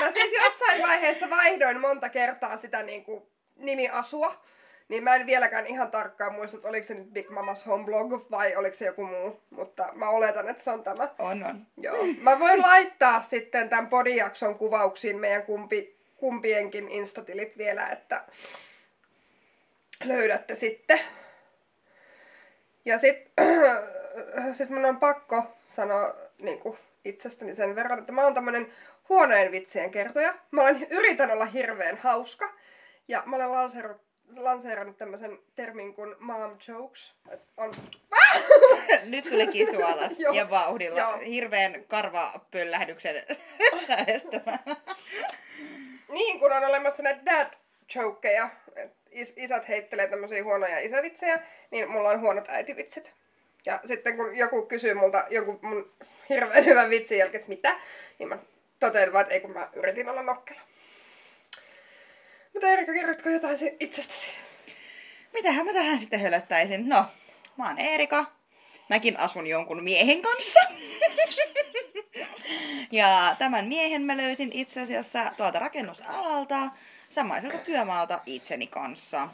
Mä 0.00 0.12
siis 0.12 0.32
jossain 0.44 0.82
vaiheessa 0.82 1.30
vaihdoin 1.30 1.80
monta 1.80 2.08
kertaa 2.08 2.56
sitä 2.56 2.82
niinku 2.82 3.32
nimiasua. 3.56 4.42
Niin 4.88 5.04
mä 5.04 5.14
en 5.14 5.26
vieläkään 5.26 5.66
ihan 5.66 5.90
tarkkaan 5.90 6.34
muista, 6.34 6.56
että 6.56 6.68
oliko 6.68 6.86
se 6.86 6.94
nyt 6.94 7.12
Big 7.12 7.26
Mama's 7.30 7.66
Home 7.66 7.84
Blog 7.84 8.30
vai 8.30 8.56
oliko 8.56 8.74
se 8.74 8.86
joku 8.86 9.06
muu. 9.06 9.42
Mutta 9.50 9.88
mä 9.92 10.08
oletan, 10.08 10.48
että 10.48 10.62
se 10.62 10.70
on 10.70 10.82
tämä. 10.82 11.14
On, 11.18 11.44
on. 11.44 11.66
Joo. 11.76 11.96
Mä 12.20 12.38
voin 12.38 12.62
laittaa 12.62 13.22
sitten 13.22 13.68
tämän 13.68 13.86
podijakson 13.86 14.54
kuvauksiin 14.58 15.18
meidän 15.18 15.42
kumpi, 15.42 15.97
kumpienkin 16.18 16.88
instatilit 16.88 17.58
vielä, 17.58 17.88
että 17.88 18.24
löydätte 20.04 20.54
sitten. 20.54 21.00
Ja 22.84 22.98
sit, 22.98 23.30
sit 24.52 24.70
mun 24.70 24.84
on 24.84 25.00
pakko 25.00 25.44
sanoa 25.64 26.14
niin 26.38 26.58
kuin 26.58 26.78
itsestäni 27.04 27.54
sen 27.54 27.74
verran, 27.74 27.98
että 27.98 28.12
mä 28.12 28.24
oon 28.24 28.34
tämmönen 28.34 28.72
huonojen 29.08 29.52
vitsien 29.52 29.90
kertoja. 29.90 30.34
Mä 30.50 30.62
olen, 30.62 30.86
yritän 30.90 31.30
olla 31.30 31.44
hirveän 31.44 31.96
hauska. 31.96 32.54
Ja 33.08 33.22
mä 33.26 33.36
olen 33.36 33.52
lanseerannut, 33.52 34.02
lanseerannut 34.36 34.96
tämmöisen 34.96 35.38
termin 35.54 35.94
kuin 35.94 36.14
mom 36.18 36.56
jokes. 36.68 37.14
Et 37.30 37.40
on... 37.56 37.74
Nyt 39.04 39.24
tuli 39.24 39.46
kisu 39.46 39.82
alas 39.82 40.18
ja 40.32 40.50
vauhdilla. 40.50 41.00
Joo. 41.00 41.18
Hirveän 41.18 41.84
karvapöllähdyksen 41.88 43.22
säestämä. 43.86 44.58
Niin, 46.08 46.40
kun 46.40 46.52
on 46.52 46.64
olemassa 46.64 47.02
näitä 47.02 47.20
dad 47.26 47.52
jokeja, 47.94 48.50
is- 49.10 49.34
isät 49.36 49.68
heittelee 49.68 50.06
tämmöisiä 50.08 50.44
huonoja 50.44 50.78
isävitsejä, 50.78 51.40
niin 51.70 51.90
mulla 51.90 52.10
on 52.10 52.20
huonot 52.20 52.48
äitivitsit. 52.48 53.12
Ja 53.66 53.80
sitten 53.84 54.16
kun 54.16 54.36
joku 54.36 54.62
kysyy 54.66 54.94
multa 54.94 55.24
jonkun 55.30 55.58
mun 55.62 55.92
hirveän 56.28 56.64
hyvän 56.64 56.90
vitsin 56.90 57.18
jälkeen, 57.18 57.40
että 57.40 57.48
mitä, 57.48 57.76
niin 58.18 58.28
mä 58.28 58.38
totean 58.80 59.12
vaan, 59.12 59.22
että 59.22 59.34
ei 59.34 59.40
kun 59.40 59.50
mä 59.50 59.68
yritin 59.72 60.08
olla 60.08 60.22
nokkela. 60.22 60.60
Mutta 62.52 62.68
Erika, 62.68 62.92
kerrotko 62.92 63.28
jotain 63.28 63.58
si- 63.58 63.76
itsestäsi? 63.80 64.26
Mitähän 65.32 65.66
mä 65.66 65.72
tähän 65.72 65.98
sitten 65.98 66.20
hölöttäisin? 66.20 66.88
No, 66.88 67.04
mä 67.56 67.66
oon 67.68 67.78
Eerika. 67.78 68.37
Mäkin 68.88 69.20
asun 69.20 69.46
jonkun 69.46 69.82
miehen 69.82 70.22
kanssa. 70.22 70.60
ja 72.92 73.36
tämän 73.38 73.64
miehen 73.68 74.06
mä 74.06 74.16
löysin 74.16 74.50
itse 74.52 74.80
asiassa 74.80 75.32
tuolta 75.36 75.58
rakennusalalta, 75.58 76.70
samaiselta 77.08 77.58
työmaalta 77.58 78.20
itseni 78.26 78.66
kanssa. 78.66 79.28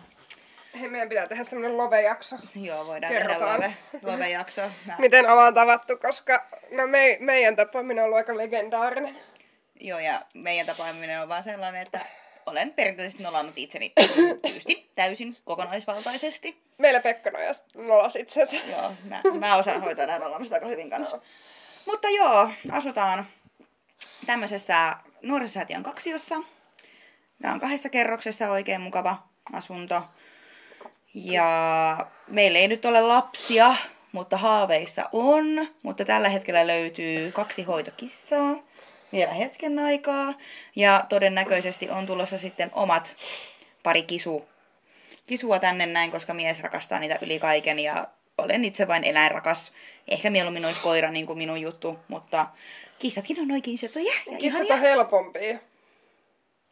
Hei, 0.81 0.89
meidän 0.89 1.09
pitää 1.09 1.27
tehdä 1.27 1.45
semmonen 1.45 1.77
love-jakso. 1.77 2.37
Joo, 2.55 2.87
voidaan 2.87 3.13
Kerrotaan. 3.13 3.61
tehdä 3.61 3.75
love, 3.93 4.13
love-jakso. 4.13 4.63
Miten 4.99 5.31
ollaan 5.31 5.55
tavattu, 5.55 5.97
koska 5.97 6.47
no 6.77 6.87
me, 6.87 7.17
meidän 7.21 7.57
tapaaminen 7.57 7.99
on 7.99 8.05
ollut 8.05 8.17
aika 8.17 8.37
legendaarinen. 8.37 9.17
joo, 9.81 9.99
ja 9.99 10.21
meidän 10.35 10.67
tapaaminen 10.67 11.23
on 11.23 11.29
vaan 11.29 11.43
sellainen, 11.43 11.83
että 11.83 12.01
olen 12.47 12.73
perinteisesti 12.73 13.23
nolannut 13.23 13.55
itseni 13.59 13.93
tyystin, 14.47 14.91
täysin, 14.95 15.37
kokonaisvaltaisesti. 15.45 16.63
Meillä 16.79 17.01
Pekka 17.01 17.31
nojas, 17.31 17.65
nolas 17.75 18.17
itsensä. 18.17 18.57
Joo, 18.71 18.93
mä, 19.09 19.23
mä 19.39 19.57
osaan 19.57 19.83
hoitaa 19.83 20.07
näin 20.07 20.23
olemista 20.23 20.55
aika 20.55 20.67
hyvin 20.67 20.91
kanssa. 20.91 21.19
Mutta 21.87 22.09
joo, 22.09 22.51
asutaan 22.71 23.27
tämmöisessä 24.27 24.97
nuorisosäätiön 25.23 25.83
kaksiossa. 25.83 26.35
Tämä 27.43 27.55
on 27.55 27.61
kahdessa 27.61 27.89
kerroksessa 27.89 28.51
oikein 28.51 28.81
mukava 28.81 29.17
asunto. 29.53 30.03
Ja 31.15 32.07
meillä 32.27 32.59
ei 32.59 32.69
nyt 32.69 32.85
ole 32.85 33.01
lapsia, 33.01 33.77
mutta 34.13 34.37
haaveissa 34.37 35.09
on. 35.13 35.69
Mutta 35.83 36.05
tällä 36.05 36.29
hetkellä 36.29 36.67
löytyy 36.67 37.33
kaksi 37.33 37.63
hoitokissaa 37.63 38.57
vielä 39.15 39.33
hetken 39.33 39.79
aikaa. 39.79 40.35
Ja 40.77 41.05
todennäköisesti 41.09 41.91
on 41.91 42.07
tulossa 42.07 42.39
sitten 42.39 42.71
omat 42.73 43.15
pari 43.83 44.03
kisu, 44.03 44.49
kisua 45.27 45.59
tänne 45.59 45.87
näin, 45.87 46.11
koska 46.11 46.35
mies 46.35 46.63
rakastaa 46.63 46.99
niitä 46.99 47.19
yli 47.23 47.39
kaiken 47.39 47.79
ja 47.79 48.07
olen 48.39 48.65
itse 48.65 48.89
vain 48.89 49.05
eläinrakas. 49.05 49.73
Ehkä 50.09 50.31
mieluummin 50.31 50.65
olisi 50.65 50.81
koira 50.81 51.11
niin 51.11 51.27
kuin 51.27 51.39
minun 51.39 51.61
juttu, 51.61 51.99
mutta 52.09 52.47
kissatkin 52.99 53.41
on 53.41 53.51
oikein 53.51 53.79
söpöjä 53.79 54.15
ja 54.31 54.39
Kissat 54.39 54.71
on 54.71 54.81
helpompia. 54.81 55.59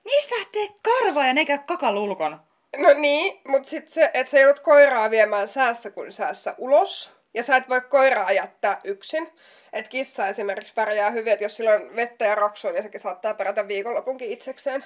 Niistä 0.05 0.35
lähtee 0.39 0.69
karva 0.83 1.27
ja 1.27 1.35
ne 1.35 1.45
käy 1.45 1.59
kakalulkon. 1.59 2.41
No 2.77 2.89
niin, 2.95 3.41
mutta 3.49 3.69
sitten 3.69 3.93
se, 3.93 4.11
että 4.15 4.31
sä 4.31 4.41
joudut 4.41 4.61
koiraa 4.61 5.11
viemään 5.11 5.49
säässä 5.49 5.91
kuin 5.91 6.13
säässä 6.13 6.55
ulos. 6.59 7.11
Ja 7.35 7.43
sä 7.43 7.57
et 7.57 7.69
voi 7.69 7.81
koiraa 7.81 8.33
jättää 8.33 8.81
yksin. 8.85 9.29
Et 9.73 9.89
kissa 9.89 10.27
esimerkiksi 10.29 10.75
pärjää 10.75 11.11
hyvin, 11.11 11.33
että 11.33 11.45
jos 11.45 11.57
sillä 11.57 11.71
on 11.71 11.97
vettä 11.97 12.25
ja 12.25 12.35
raksua, 12.35 12.73
niin 12.73 12.83
sekin 12.83 13.01
saattaa 13.01 13.35
pärjätä 13.35 13.69
viikonlopunkin 13.69 14.31
itsekseen. 14.31 14.85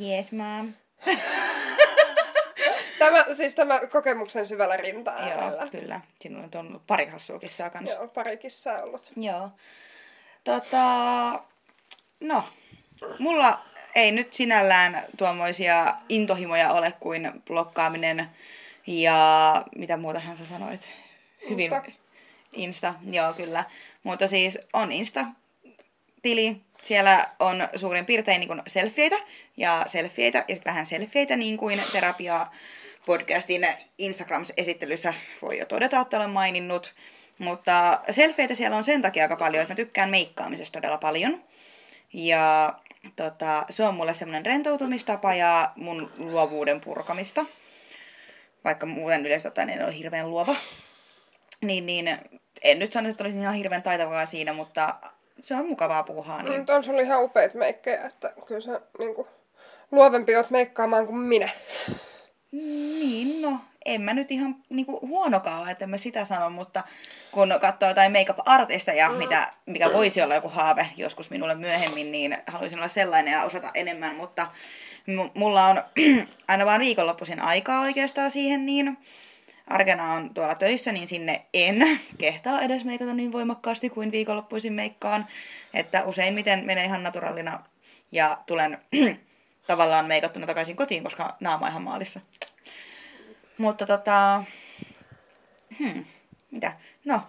Yes, 0.00 0.32
mom. 0.32 0.72
Tämä, 2.98 3.24
siis 3.36 3.54
tämä 3.54 3.80
kokemuksen 3.90 4.46
syvällä 4.46 4.76
rinta 4.76 5.10
Joo, 5.10 5.68
kyllä. 5.70 6.00
Sinulla 6.20 6.48
on 6.54 6.80
pari 6.86 7.06
hassua 7.06 7.38
kissaa 7.38 7.70
kanssa. 7.70 7.96
Joo, 7.96 8.08
pari 8.08 8.36
kissaa 8.36 8.82
ollut. 8.82 9.12
Joo. 9.16 9.50
Tota, 10.44 10.84
no, 12.20 12.44
mulla 13.18 13.60
ei 13.94 14.12
nyt 14.12 14.32
sinällään 14.32 15.02
tuommoisia 15.18 15.94
intohimoja 16.08 16.72
ole 16.72 16.92
kuin 17.00 17.32
blokkaaminen 17.46 18.30
ja 18.86 19.64
mitä 19.76 19.96
muutahan 19.96 20.36
sä 20.36 20.46
sanoit? 20.46 20.88
Insta. 21.40 21.82
Insta, 22.56 22.94
joo 23.10 23.32
kyllä. 23.32 23.64
Mutta 24.02 24.28
siis 24.28 24.58
on 24.72 24.92
Insta-tili, 24.92 26.60
siellä 26.82 27.26
on 27.38 27.68
suurin 27.76 28.06
piirtein 28.06 28.40
niin 28.40 28.62
selfieitä 28.66 29.16
ja 29.56 29.84
selfieitä 29.86 30.44
ja 30.48 30.54
sitten 30.54 30.70
vähän 30.70 30.86
selfieitä 30.86 31.36
niin 31.36 31.56
kuin 31.56 31.82
terapia 31.92 32.46
podcastin 33.06 33.68
Instagram-esittelyssä 33.98 35.14
voi 35.42 35.58
jo 35.58 35.66
todeta, 35.66 36.00
että 36.00 36.16
olen 36.16 36.30
maininnut. 36.30 36.94
Mutta 37.38 38.00
selfieitä 38.10 38.54
siellä 38.54 38.76
on 38.76 38.84
sen 38.84 39.02
takia 39.02 39.24
aika 39.24 39.36
paljon, 39.36 39.62
että 39.62 39.72
mä 39.72 39.76
tykkään 39.76 40.10
meikkaamisesta 40.10 40.76
todella 40.76 40.98
paljon. 40.98 41.42
Ja 42.12 42.74
tota, 43.16 43.66
se 43.70 43.84
on 43.84 43.94
mulle 43.94 44.14
semmoinen 44.14 44.46
rentoutumistapa 44.46 45.34
ja 45.34 45.72
mun 45.76 46.12
luovuuden 46.18 46.80
purkamista. 46.80 47.44
Vaikka 48.64 48.86
muuten 48.86 49.26
yleensä 49.26 49.48
ottaen 49.48 49.70
en 49.70 49.84
ole 49.84 49.98
hirveän 49.98 50.30
luova. 50.30 50.56
Niin, 51.60 51.86
niin 51.86 52.18
en 52.62 52.78
nyt 52.78 52.92
sano, 52.92 53.08
että 53.08 53.24
olisin 53.24 53.40
ihan 53.40 53.54
hirveän 53.54 53.82
taitavaa 53.82 54.26
siinä, 54.26 54.52
mutta 54.52 54.94
se 55.42 55.54
on 55.54 55.66
mukavaa 55.66 56.02
puuhaa. 56.02 56.42
Niin. 56.42 56.60
Nyt 56.60 56.70
on 56.70 56.84
sulla 56.84 57.00
ihan 57.00 57.24
upeat 57.24 57.54
meikkejä, 57.54 58.04
että 58.04 58.32
kyllä 58.46 58.60
sä 58.60 58.80
niinku, 58.98 59.28
luovempi 59.90 60.36
oot 60.36 60.50
meikkaamaan 60.50 61.06
kuin 61.06 61.18
minä. 61.18 61.48
Niin, 62.52 63.42
no, 63.42 63.58
en 63.84 64.02
mä 64.02 64.14
nyt 64.14 64.30
ihan 64.30 64.56
niinku 64.68 65.00
huonokaan 65.02 65.62
ole, 65.62 65.70
että 65.70 65.86
mä 65.86 65.96
sitä 65.96 66.24
sano, 66.24 66.50
mutta 66.50 66.84
kun 67.32 67.54
katsoo 67.60 67.88
jotain 67.88 68.12
make-up-artisteja, 68.12 69.08
mm. 69.08 69.14
mitä, 69.14 69.52
mikä 69.66 69.92
voisi 69.92 70.22
olla 70.22 70.34
joku 70.34 70.48
haave 70.48 70.88
joskus 70.96 71.30
minulle 71.30 71.54
myöhemmin, 71.54 72.12
niin 72.12 72.38
haluaisin 72.46 72.78
olla 72.78 72.88
sellainen 72.88 73.32
ja 73.32 73.42
osata 73.42 73.70
enemmän, 73.74 74.14
mutta 74.14 74.46
m- 75.06 75.38
mulla 75.40 75.66
on 75.66 75.82
aina 76.48 76.66
vaan 76.66 76.80
viikonloppuisin 76.80 77.40
aikaa 77.40 77.80
oikeastaan 77.80 78.30
siihen, 78.30 78.66
niin 78.66 78.98
arkena 79.66 80.12
on 80.12 80.34
tuolla 80.34 80.54
töissä, 80.54 80.92
niin 80.92 81.06
sinne 81.06 81.46
en 81.54 82.00
kehtaa 82.18 82.62
edes 82.62 82.84
meikata 82.84 83.14
niin 83.14 83.32
voimakkaasti 83.32 83.90
kuin 83.90 84.12
viikonloppuisin 84.12 84.72
meikkaan, 84.72 85.26
että 85.74 86.04
useimmiten 86.04 86.66
menee 86.66 86.84
ihan 86.84 87.02
naturaalina 87.02 87.64
ja 88.12 88.38
tulen 88.46 88.78
tavallaan 89.66 90.06
meikattuna 90.06 90.46
takaisin 90.46 90.76
kotiin, 90.76 91.02
koska 91.02 91.36
naama 91.40 91.68
ihan 91.68 91.82
maalissa. 91.82 92.20
Mutta 93.58 93.86
tota... 93.86 94.44
Hmm, 95.78 96.04
mitä? 96.50 96.72
No. 97.04 97.20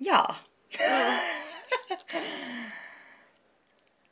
Jaa. 0.00 0.34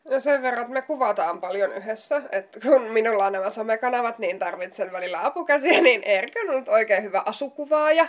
No 0.05 0.21
sen 0.21 0.43
verran, 0.43 0.63
että 0.63 0.75
me 0.75 0.83
kuvataan 0.83 1.41
paljon 1.41 1.73
yhdessä, 1.73 2.23
että 2.33 2.61
kun 2.61 2.83
minulla 2.83 3.27
on 3.27 3.33
nämä 3.33 3.51
somekanavat, 3.51 4.19
niin 4.19 4.39
tarvitsen 4.39 4.93
välillä 4.93 5.25
apukäsiä, 5.27 5.81
niin 5.91 6.03
Erika 6.03 6.41
on 6.41 6.51
ollut 6.51 6.69
oikein 6.69 7.03
hyvä 7.03 7.23
asukuvaaja 7.27 8.07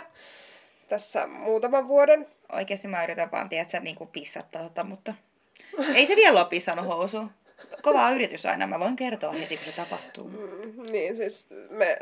tässä 0.88 1.26
muutaman 1.26 1.88
vuoden. 1.88 2.26
Oikeasti 2.52 2.88
mä 2.88 3.04
yritän 3.04 3.30
vaan, 3.30 3.48
tiedätkö, 3.48 3.80
niin 3.80 3.96
kuin 3.96 4.10
pissattaa 4.12 4.62
tota, 4.62 4.84
mutta 4.84 5.14
ei 5.94 6.06
se 6.06 6.16
vielä 6.16 6.40
ole 6.40 6.48
pissannut 6.48 6.86
housuun. 6.86 7.30
Kova 7.82 8.10
yritys 8.10 8.46
aina, 8.46 8.66
mä 8.66 8.80
voin 8.80 8.96
kertoa 8.96 9.32
heti, 9.32 9.56
kun 9.56 9.66
se 9.66 9.72
tapahtuu. 9.72 10.28
Mm, 10.28 10.92
niin 10.92 11.16
siis 11.16 11.48
me, 11.70 11.98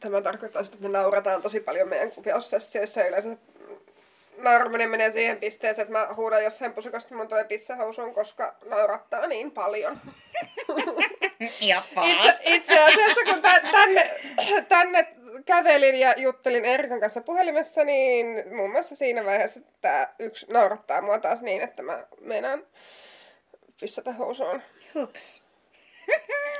tämä 0.00 0.22
tarkoittaa, 0.22 0.62
että 0.62 0.76
me 0.80 0.88
naurataan 0.88 1.42
tosi 1.42 1.60
paljon 1.60 1.88
meidän 1.88 2.10
kuvaussessioissa 2.10 3.04
yleensä 3.04 3.36
nauraminen 4.42 4.90
menee 4.90 5.10
siihen 5.10 5.36
pisteeseen, 5.40 5.82
että 5.82 5.98
mä 5.98 6.14
huudan 6.16 6.44
jossain 6.44 6.72
pusikasta 6.72 7.14
mun 7.14 7.28
toi 7.28 7.44
pissahousuun, 7.44 8.14
koska 8.14 8.54
naurattaa 8.64 9.26
niin 9.26 9.50
paljon. 9.50 10.00
Ja 11.60 11.82
Itse, 12.04 12.38
itse 12.44 12.84
asiassa 12.84 13.20
kun 13.24 13.42
tä- 13.42 13.62
tänne, 13.72 14.10
tänne 14.68 15.06
kävelin 15.46 15.94
ja 15.94 16.14
juttelin 16.16 16.64
Erikan 16.64 17.00
kanssa 17.00 17.20
puhelimessa, 17.20 17.84
niin 17.84 18.26
muun 18.56 18.70
muassa 18.72 18.96
siinä 18.96 19.24
vaiheessa 19.24 19.60
tämä 19.80 20.08
yksi 20.18 20.46
naurattaa 20.48 21.02
mua 21.02 21.18
taas 21.18 21.42
niin, 21.42 21.62
että 21.62 21.82
mä 21.82 22.06
meinaan 22.20 22.66
pissata 23.80 24.12
housuun. 24.12 24.62
Hups. 24.94 25.44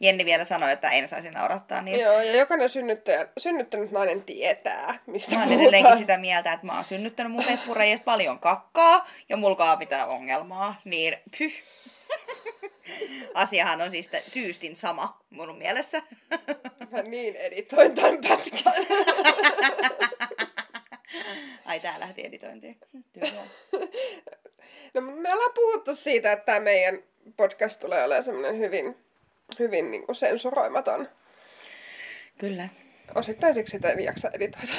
Jenni 0.00 0.24
vielä 0.24 0.44
sanoi, 0.44 0.72
että 0.72 0.90
en 0.90 1.08
saisi 1.08 1.30
naurattaa, 1.30 1.82
niin 1.82 2.00
Joo, 2.00 2.20
ja 2.20 2.36
jokainen 2.36 2.68
synnyttäjä, 2.68 3.26
synnyttänyt 3.38 3.90
nainen 3.90 4.22
tietää, 4.22 4.98
mistä 5.06 5.34
mä 5.34 5.40
oon 5.40 5.48
puhutaan. 5.48 5.68
edelleenkin 5.68 5.98
sitä 5.98 6.18
mieltä, 6.18 6.52
että 6.52 6.66
mä 6.66 6.74
oon 6.74 6.84
synnyttänyt 6.84 7.32
mun 7.32 7.44
peppureijasta 7.44 8.04
paljon 8.04 8.38
kakkaa 8.38 9.08
ja 9.28 9.36
mulkaa 9.36 9.76
mitään 9.76 10.08
ongelmaa, 10.08 10.80
niin 10.84 11.16
pyh. 11.38 11.52
Asiahan 13.34 13.80
on 13.80 13.90
siis 13.90 14.10
tyystin 14.32 14.76
sama 14.76 15.20
mun 15.30 15.58
mielestä. 15.58 16.02
Mä 16.90 17.02
niin 17.02 17.36
editoin 17.36 17.94
tämän 17.94 18.18
pätkän. 18.28 18.86
Ai 21.64 21.80
tää 21.80 22.00
lähti 22.00 22.26
editointiin. 22.26 22.80
No, 24.94 25.00
me 25.00 25.32
ollaan 25.32 25.52
puhuttu 25.54 25.94
siitä, 25.96 26.32
että 26.32 26.44
tämä 26.44 26.60
meidän 26.60 27.02
podcast 27.36 27.80
tulee 27.80 28.04
olemaan 28.04 28.22
semmoinen 28.22 28.58
hyvin, 28.58 28.96
hyvin 29.58 29.90
niin 29.90 30.06
kuin 30.06 30.16
sensuroimaton. 30.16 31.08
Kyllä. 32.38 32.68
Osittain 33.14 33.54
siksi, 33.54 33.76
että 33.76 33.90
en 33.90 34.00
jaksa 34.04 34.30
editoida. 34.32 34.72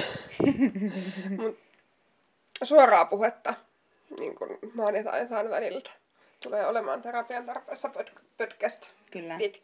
Mut 1.38 1.60
suoraa 2.64 3.06
puhetta, 3.06 3.54
niin 4.20 4.36
kuin 4.36 4.58
maanantai 4.74 5.30
väliltä, 5.30 5.90
tulee 6.44 6.68
olemaan 6.68 7.02
terapian 7.02 7.46
tarpeessa 7.46 7.88
pod- 7.88 8.20
podcast. 8.38 8.86
Kyllä. 9.12 9.38
Pit- 9.38 9.62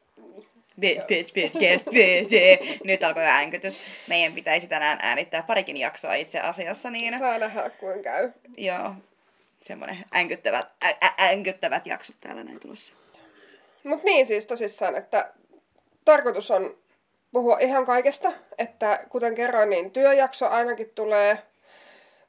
Bit, 0.80 1.08
bit, 1.08 1.34
bit, 1.34 1.56
yes, 1.62 1.86
bit, 1.86 2.32
yeah. 2.32 2.60
Nyt 2.84 3.04
alkoi 3.04 3.24
äänkytys. 3.24 3.80
Meidän 4.08 4.34
pitäisi 4.34 4.68
tänään 4.68 5.00
äänittää 5.02 5.44
parikin 5.44 5.78
jaksoa 5.78 6.14
itse 6.14 6.40
asiassa, 6.40 6.90
niin 6.90 7.20
Saa 7.20 7.38
nähdä, 7.38 7.70
kuin 7.70 8.04
käy. 8.04 8.32
joo, 8.58 8.94
semmoinen 9.62 9.98
äänkyttävät, 10.12 10.68
ä, 10.86 10.90
ä, 10.90 11.14
äänkyttävät 11.18 11.86
jaksot 11.88 12.16
täällä 12.22 12.44
näin 12.44 12.60
tulossa. 12.60 12.94
Mutta 13.84 14.06
niin 14.06 14.26
siis 14.26 14.46
tosissaan, 14.46 14.96
että 14.96 15.34
tarkoitus 16.06 16.52
on 16.52 16.78
puhua 17.32 17.58
ihan 17.60 17.86
kaikesta. 17.86 18.32
Että 18.58 19.06
kuten 19.10 19.36
kerroin, 19.36 19.70
niin 19.70 19.92
työjakso 19.92 20.48
ainakin 20.48 20.90
tulee. 20.96 21.38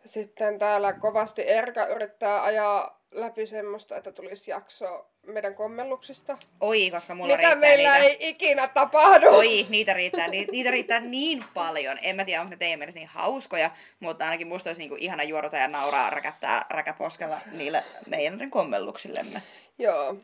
Sitten 0.05 0.59
täällä 0.59 0.93
kovasti 0.93 1.49
Erka 1.49 1.87
yrittää 1.87 2.43
ajaa 2.43 3.01
läpi 3.11 3.47
semmoista, 3.47 3.97
että 3.97 4.13
tulisi 4.13 4.51
jakso 4.51 5.07
meidän 5.27 5.55
kommelluksista. 5.55 6.37
Oi, 6.61 6.91
koska 6.91 7.15
mulla 7.15 7.37
Mitä 7.37 7.37
riittää 7.37 7.61
meillä 7.61 7.93
niitä. 7.99 8.05
ei 8.05 8.17
ikinä 8.21 8.69
tapahdu. 8.69 9.27
Oi, 9.29 9.67
niitä 9.69 9.95
riittää, 9.95 10.29
ni, 10.29 10.47
niitä 10.53 10.71
riittää 10.71 11.01
niin 11.01 11.45
paljon. 11.55 11.99
En 12.03 12.17
mä 12.17 12.25
tiedä, 12.25 12.41
onko 12.41 12.51
ne 12.51 12.57
teidän 12.57 12.79
mielestä 12.79 12.99
niin 12.99 13.09
hauskoja, 13.09 13.71
mutta 14.01 14.25
ainakin 14.25 14.47
musta 14.47 14.71
olisi 14.71 14.81
niinku 14.83 14.97
ihana 14.99 15.23
juorota 15.23 15.57
ja 15.57 15.69
nauraa, 15.69 16.11
räkättää 16.11 16.67
räkäposkella 16.71 17.41
niille 17.53 17.85
meidän 18.07 18.51
kommelluksillemme. 18.51 19.43
Joo. 19.79 20.17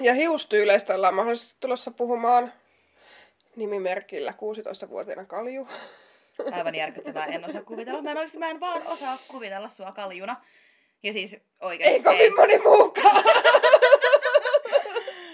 Ja 0.00 0.14
hiustyyleistä 0.14 0.94
ollaan 0.94 1.14
mahdollisesti 1.14 1.56
tulossa 1.60 1.90
puhumaan 1.90 2.52
nimimerkillä 3.56 4.30
16-vuotiaana 4.32 5.24
Kalju. 5.24 5.68
Aivan 6.52 6.74
järkyttävää, 6.74 7.24
en 7.26 7.44
osaa 7.44 7.62
kuvitella. 7.62 8.02
Mä 8.02 8.10
en, 8.10 8.16
oikeasti, 8.16 8.38
mä 8.38 8.50
en 8.50 8.60
vaan 8.60 8.86
osaa 8.86 9.18
kuvitella 9.28 9.68
sua 9.68 9.92
kaljuna. 9.92 10.36
Ja 11.02 11.12
siis 11.12 11.36
oikeasti... 11.60 11.94
Ei 11.94 12.02
kovin 12.02 12.36
moni 12.36 12.58
muukaan. 12.58 13.24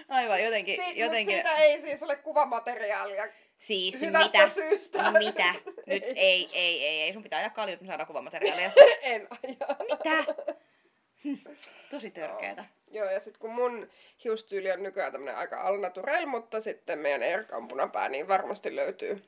Aivan 0.08 0.42
jotenkin, 0.42 0.76
Siit, 0.84 0.96
jotenkin... 0.96 1.34
Siitä 1.34 1.56
ei 1.56 1.80
siis 1.80 2.02
ole 2.02 2.16
kuvamateriaalia. 2.16 3.28
Siis 3.58 4.00
hyvästä 4.00 4.38
mitä? 4.38 4.54
syystä. 4.54 5.10
Mitä? 5.10 5.54
Nyt 5.86 6.04
ei, 6.04 6.48
ei, 6.52 6.86
ei, 6.86 7.00
ei. 7.00 7.12
Sun 7.12 7.22
pitää 7.22 7.38
ajaa 7.38 7.50
kaljut, 7.50 7.80
me 7.80 7.86
saadaan 7.86 8.06
kuvamateriaalia. 8.06 8.72
en 9.02 9.26
aja. 9.30 9.76
Mitä? 9.90 10.34
Tosi 11.90 12.10
törkeetä. 12.10 12.64
Joo, 12.94 13.10
ja 13.10 13.20
sitten 13.20 13.40
kun 13.40 13.54
mun 13.54 13.90
hiustyyli 14.24 14.72
on 14.72 14.82
nykyään 14.82 15.12
tämmönen 15.12 15.36
aika 15.36 15.60
al 15.60 16.26
mutta 16.26 16.60
sitten 16.60 16.98
meidän 16.98 17.22
Erka 17.22 17.56
on 17.56 17.68
punapää, 17.68 18.08
niin 18.08 18.28
varmasti 18.28 18.76
löytyy, 18.76 19.22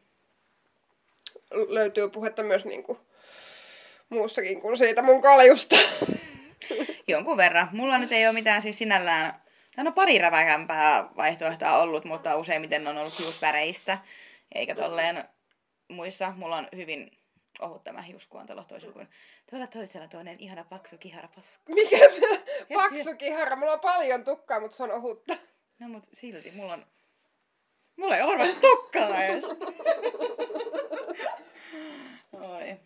löytyy 1.69 2.09
puhetta 2.09 2.43
myös 2.43 2.65
niinku 2.65 2.99
muustakin 4.09 4.61
kuin 4.61 4.79
siitä 4.79 5.03
mun 5.03 5.23
kaljusta. 5.23 5.77
Jonkun 7.09 7.37
verran. 7.37 7.69
Mulla 7.73 7.99
nyt 7.99 8.13
ei 8.13 8.27
ole 8.27 8.35
mitään 8.35 8.63
siis 8.63 8.79
sinällään... 8.79 9.43
No 9.77 9.93
pari 9.93 10.19
räväkämpää 10.19 11.09
vaihtoehtoa 11.17 11.79
ollut, 11.79 12.05
mutta 12.05 12.37
useimmiten 12.37 12.89
on 12.89 12.99
ollut 12.99 13.19
hiusväreissä. 13.19 13.99
Eikä 14.55 14.75
tolleen 14.75 15.25
muissa. 15.89 16.33
Mulla 16.37 16.57
on 16.57 16.69
hyvin 16.77 17.19
ohut 17.61 17.85
tämä 17.85 18.03
hiuskuontelo 18.03 18.65
toisin 18.65 18.93
kuin 18.93 19.09
tuolla 19.51 19.67
toisella 19.67 20.09
toinen 20.09 20.41
ihana 20.41 20.65
paksu 20.65 20.99
kiharapasku. 20.99 21.75
Mikä 21.75 21.99
paksu 22.75 23.15
kihara? 23.19 23.57
Mulla 23.57 23.73
on 23.73 23.81
paljon 23.81 24.25
tukkaa, 24.25 24.61
mutta 24.61 24.77
se 24.77 24.83
on 24.83 24.91
ohutta. 24.91 25.37
No 25.79 25.89
mut 25.89 26.09
silti, 26.13 26.51
mulla 26.51 26.73
on... 26.73 26.87
Mulla 27.97 28.17
ei 28.17 28.23
ole 28.23 28.31
varmasti 28.31 28.61
tukkaa 28.61 29.25
edes. 29.25 29.45
Oi. 32.33 32.81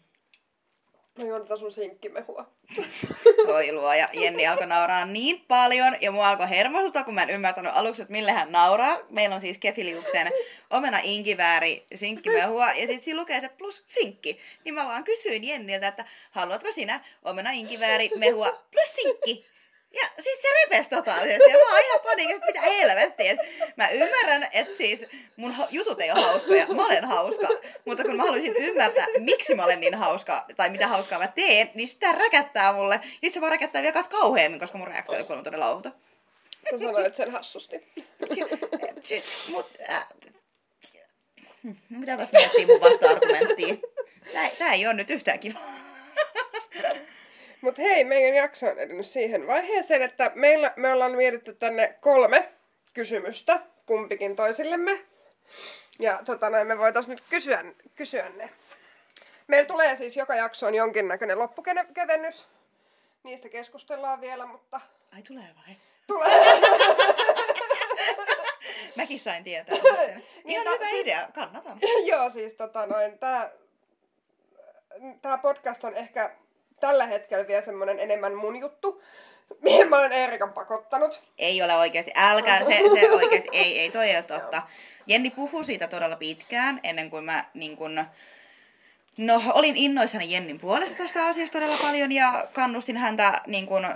Mä 1.18 1.24
juon 1.24 1.42
tätä 1.42 1.56
sun 1.56 1.72
sinkkimehua. 1.72 2.46
Oi 3.54 3.72
luoja. 3.72 4.08
Jenni 4.12 4.46
alkoi 4.46 4.66
nauraa 4.66 5.04
niin 5.04 5.44
paljon 5.48 5.96
ja 6.00 6.12
mua 6.12 6.28
alkoi 6.28 6.48
hermostuttaa, 6.48 7.04
kun 7.04 7.14
mä 7.14 7.22
en 7.22 7.30
ymmärtänyt 7.30 7.72
aluksi, 7.74 8.02
että 8.02 8.12
mille 8.12 8.32
hän 8.32 8.52
nauraa. 8.52 8.98
Meillä 9.08 9.34
on 9.34 9.40
siis 9.40 9.58
Kefiliuksen 9.58 10.32
omena 10.70 10.98
inkivääri 11.02 11.86
sinkkimehua 11.94 12.66
ja 12.66 12.86
sitten 12.86 13.00
siinä 13.00 13.20
lukee 13.20 13.40
se 13.40 13.48
plus 13.48 13.84
sinkki. 13.86 14.40
Niin 14.64 14.74
mä 14.74 14.86
vaan 14.86 15.04
kysyin 15.04 15.44
Jenniltä, 15.44 15.88
että 15.88 16.04
haluatko 16.30 16.72
sinä 16.72 17.00
omena 17.22 17.50
inkivääri 17.50 18.10
mehua 18.16 18.50
plus 18.70 18.94
sinkki? 18.94 19.49
Ja 19.94 20.08
sit 20.22 20.40
se 20.42 20.48
repes 20.64 20.88
totaalisesti. 20.88 21.50
Ja 21.50 21.58
mä 21.58 21.72
oon 21.72 21.84
ihan 21.86 22.00
panikissa, 22.04 22.34
että 22.34 22.46
mitä 22.46 22.60
helvettiä. 22.60 23.32
Et 23.32 23.38
Mä 23.76 23.88
ymmärrän, 23.88 24.48
että 24.52 24.76
siis 24.76 25.06
mun 25.36 25.54
jutut 25.70 26.00
ei 26.00 26.10
ole 26.10 26.20
hauskoja. 26.20 26.66
Mä 26.66 26.86
olen 26.86 27.04
hauska. 27.04 27.48
Mutta 27.84 28.04
kun 28.04 28.16
mä 28.16 28.22
haluaisin 28.22 28.56
ymmärtää, 28.56 29.06
miksi 29.18 29.54
mä 29.54 29.64
olen 29.64 29.80
niin 29.80 29.94
hauska, 29.94 30.44
tai 30.56 30.70
mitä 30.70 30.86
hauskaa 30.86 31.18
mä 31.18 31.26
teen, 31.26 31.70
niin 31.74 31.88
sitä 31.88 32.12
räkättää 32.12 32.72
mulle. 32.72 33.00
Ja 33.22 33.30
se 33.30 33.40
vaan 33.40 33.52
räkättää 33.52 33.82
vielä 33.82 34.02
kauheammin, 34.02 34.60
koska 34.60 34.78
mun 34.78 34.88
reaktio 34.88 35.26
on 35.28 35.44
todella 35.44 35.68
outo. 35.70 35.90
Sä 36.70 36.78
sanoit 36.78 37.14
sen 37.14 37.30
hassusti. 37.30 37.86
Sit, 39.02 39.24
mut, 39.48 39.66
äh, 39.90 40.06
mitä 41.88 42.16
taas 42.16 42.32
miettii 42.32 42.66
mun 42.66 42.80
vasta-argumenttiin? 42.80 43.82
Tää, 44.32 44.50
tää 44.58 44.72
ei 44.72 44.86
ole 44.86 44.94
nyt 44.94 45.10
yhtään 45.10 45.38
kiva. 45.38 45.79
Mut 47.60 47.78
hei, 47.78 48.04
meidän 48.04 48.34
jakso 48.34 48.66
on 48.66 48.78
edennyt 48.78 49.06
siihen 49.06 49.46
vaiheeseen, 49.46 50.02
että 50.02 50.32
meillä, 50.34 50.72
me 50.76 50.92
ollaan 50.92 51.12
mietitty 51.12 51.52
tänne 51.54 51.94
kolme 52.00 52.52
kysymystä 52.94 53.60
kumpikin 53.86 54.36
toisillemme. 54.36 55.04
Ja 55.98 56.20
tota 56.24 56.50
noin, 56.50 56.66
me 56.66 56.78
voitais 56.78 57.08
nyt 57.08 57.20
kysyä, 57.30 57.64
kysyä 57.94 58.28
ne. 58.28 58.50
Meillä 59.46 59.66
tulee 59.66 59.96
siis 59.96 60.16
joka 60.16 60.34
jaksoon 60.34 60.74
jonkinnäköinen 60.74 61.38
loppukevennys. 61.38 62.48
Niistä 63.22 63.48
keskustellaan 63.48 64.20
vielä, 64.20 64.46
mutta 64.46 64.80
Ai 65.14 65.22
tulee 65.22 65.44
vai? 65.66 65.76
tulee. 66.06 66.28
Mäkin 68.96 69.20
sain 69.20 69.44
tietää. 69.44 69.74
sitten. 69.74 70.24
Ihan 70.44 70.64
ta- 70.64 70.70
hyvä 70.72 70.84
siis- 70.88 71.00
idea, 71.00 71.28
kannatan. 71.34 71.78
Joo, 72.10 72.30
siis 72.30 72.54
tota 72.54 72.86
noin, 72.86 73.18
tää, 73.18 73.50
tää 75.22 75.38
podcast 75.38 75.84
on 75.84 75.94
ehkä 75.96 76.30
tällä 76.80 77.06
hetkellä 77.06 77.46
vielä 77.48 77.62
semmonen 77.62 77.98
enemmän 77.98 78.34
mun 78.34 78.56
juttu, 78.56 79.02
mihin 79.62 79.88
mä 79.88 79.98
olen 79.98 80.12
Eerikan 80.12 80.52
pakottanut. 80.52 81.22
Ei 81.38 81.62
ole 81.62 81.76
oikeasti, 81.76 82.12
älkää, 82.16 82.58
se, 82.58 83.00
se 83.00 83.10
oikeasti, 83.10 83.48
ei, 83.52 83.78
ei, 83.78 83.90
toi 83.90 84.08
ei 84.08 84.16
ole 84.16 84.22
totta. 84.22 84.62
Jenni 85.06 85.30
puhui 85.30 85.64
siitä 85.64 85.88
todella 85.88 86.16
pitkään, 86.16 86.80
ennen 86.82 87.10
kuin 87.10 87.24
mä 87.24 87.44
niin 87.54 87.76
kun, 87.76 88.04
No, 89.16 89.42
olin 89.54 89.76
innoissani 89.76 90.32
Jennin 90.32 90.60
puolesta 90.60 90.96
tästä 90.96 91.26
asiasta 91.26 91.52
todella 91.52 91.76
paljon 91.82 92.12
ja 92.12 92.48
kannustin 92.52 92.96
häntä 92.96 93.40
niin 93.46 93.66
kun, 93.66 93.88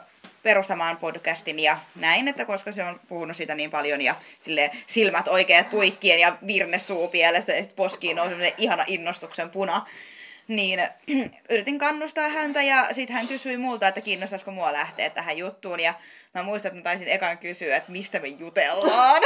perustamaan 0.44 0.97
podcastin 0.97 1.59
ja 1.59 1.79
näin, 1.94 2.29
että 2.29 2.44
koska 2.44 2.73
se 2.73 2.85
on 2.85 3.01
puhunut 3.09 3.37
siitä 3.37 3.55
niin 3.55 3.70
paljon 3.70 4.01
ja 4.01 4.14
sille 4.38 4.70
silmät 4.87 5.29
oikein 5.29 5.64
tuikkien 5.64 6.20
ja 6.20 6.37
virne 6.47 6.79
suu 6.79 7.09
pielessä 7.09 7.53
ja 7.53 7.66
poskiin 7.77 8.18
on 8.18 8.29
semmoinen 8.29 8.55
ihana 8.59 8.85
innostuksen 8.87 9.51
puna. 9.51 9.87
Niin 10.48 10.88
yritin 11.50 11.78
kannustaa 11.78 12.28
häntä 12.28 12.62
ja 12.62 12.88
sitten 12.92 13.16
hän 13.16 13.28
kysyi 13.28 13.57
multa, 13.57 13.88
että 13.88 14.00
kiinnostaisiko 14.00 14.50
mua 14.50 14.72
lähteä 14.72 15.11
tähän 15.11 15.38
juttuun. 15.38 15.80
Ja 15.80 15.94
mä 16.35 16.42
muistan, 16.42 16.68
että 16.68 16.78
mä 16.78 16.83
taisin 16.83 17.09
ekan 17.09 17.38
kysyä, 17.38 17.76
että 17.76 17.92
mistä 17.92 18.18
me 18.18 18.28
jutellaan. 18.28 19.22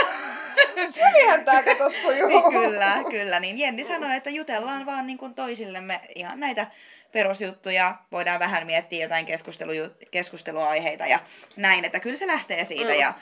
Sylihän 0.91 1.45
tää 1.45 1.63
kato 1.63 1.91
sujuu. 1.91 2.51
kyllä, 2.51 3.05
kyllä. 3.11 3.41
Niin 3.41 3.59
Jenni 3.59 3.85
sanoi, 3.85 4.17
että 4.17 4.31
jutellaan 4.31 4.87
vaan 4.87 5.07
niin 5.07 5.19
kuin 5.19 5.35
toisillemme 5.35 6.01
ihan 6.15 6.41
näitä 6.41 6.67
perusjuttuja. 7.13 7.95
Voidaan 8.13 8.41
vähän 8.41 8.67
miettiä 8.67 9.03
jotain 9.03 9.27
keskustelu, 9.27 9.73
keskusteluaiheita 10.11 11.07
ja 11.07 11.19
näin, 11.57 11.85
että 11.85 12.01
kyllä 12.01 12.17
se 12.17 12.27
lähtee 12.27 12.65
siitä 12.65 12.95
ja 12.95 13.15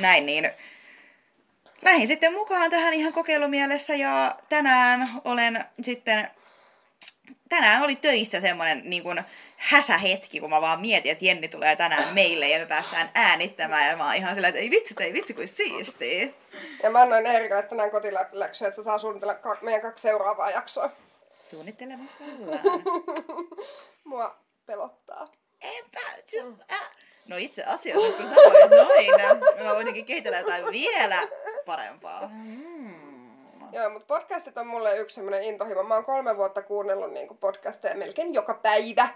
näin. 0.00 0.26
Niin 0.26 0.50
lähdin 1.82 2.08
sitten 2.08 2.32
mukaan 2.32 2.70
tähän 2.70 2.94
ihan 2.94 3.12
kokeilumielessä 3.12 3.94
ja 3.94 4.36
tänään 4.48 5.10
olen 5.24 5.64
sitten 5.82 6.28
tänään 7.48 7.82
oli 7.82 7.96
töissä 7.96 8.40
semmoinen 8.40 8.82
niin 8.84 9.02
kuin 9.02 9.22
häsähetki, 9.56 10.40
kun 10.40 10.50
mä 10.50 10.60
vaan 10.60 10.80
mietin, 10.80 11.12
että 11.12 11.24
Jenni 11.24 11.48
tulee 11.48 11.76
tänään 11.76 12.14
meille 12.14 12.48
ja 12.48 12.58
me 12.58 12.66
päästään 12.66 13.10
äänittämään. 13.14 13.90
Ja 13.90 13.96
mä 13.96 14.04
oon 14.04 14.14
ihan 14.14 14.34
sillä, 14.34 14.48
että 14.48 14.60
ei 14.60 14.70
vitsi, 14.70 14.94
ei 15.00 15.12
vitsi 15.12 15.34
kuin 15.34 15.48
siistiä. 15.48 16.28
Ja 16.82 16.90
mä 16.90 17.00
annoin 17.00 17.26
Erikalle 17.26 17.62
tänään 17.62 17.90
kotiläksyä, 17.90 18.68
että 18.68 18.76
se 18.76 18.84
saa 18.84 18.98
suunnitella 18.98 19.34
ka- 19.34 19.58
meidän 19.62 19.82
kaksi 19.82 20.02
seuraavaa 20.02 20.50
jaksoa. 20.50 20.90
Suunnittelemassa 21.50 22.24
ollaan. 22.24 22.60
Mua 24.04 24.36
pelottaa. 24.66 25.32
Enpä, 25.60 26.00
äh. 26.72 26.90
No 27.26 27.36
itse 27.36 27.64
asiassa, 27.64 28.16
kun 28.16 28.28
sanoit 28.28 28.70
noin, 28.70 29.64
mä 29.64 29.74
voinkin 29.74 30.04
kehitellä 30.04 30.38
jotain 30.38 30.64
vielä 30.72 31.18
parempaa. 31.66 32.28
Mm. 32.32 32.71
Joo, 33.72 33.90
mutta 33.90 34.06
podcastit 34.06 34.58
on 34.58 34.66
mulle 34.66 34.96
yksi 34.96 35.14
semmoinen 35.14 35.42
intohimo. 35.42 35.82
Mä 35.82 35.94
oon 35.94 36.04
kolme 36.04 36.36
vuotta 36.36 36.62
kuunnellut 36.62 37.12
niin 37.12 37.38
podcasteja 37.40 37.96
melkein 37.96 38.34
joka 38.34 38.54
päivä. 38.54 39.08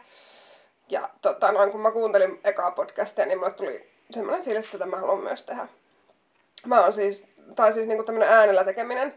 Ja 0.89 1.11
tota, 1.23 1.53
noin 1.53 1.71
kun 1.71 1.81
mä 1.81 1.91
kuuntelin 1.91 2.41
ekaa 2.45 2.71
podcastia, 2.71 3.27
niin 3.27 3.39
mulle 3.39 3.53
tuli 3.53 3.91
semmoinen 4.11 4.45
fiilis, 4.45 4.75
että 4.75 4.87
mä 4.87 4.97
haluan 4.97 5.23
myös 5.23 5.43
tehdä. 5.43 5.69
Mä 6.67 6.81
oon 6.81 6.93
siis, 6.93 7.27
tai 7.57 7.73
siis 7.73 7.89
niin 7.89 8.05
tämmönen 8.05 8.29
äänellä 8.29 8.65
tekeminen 8.65 9.15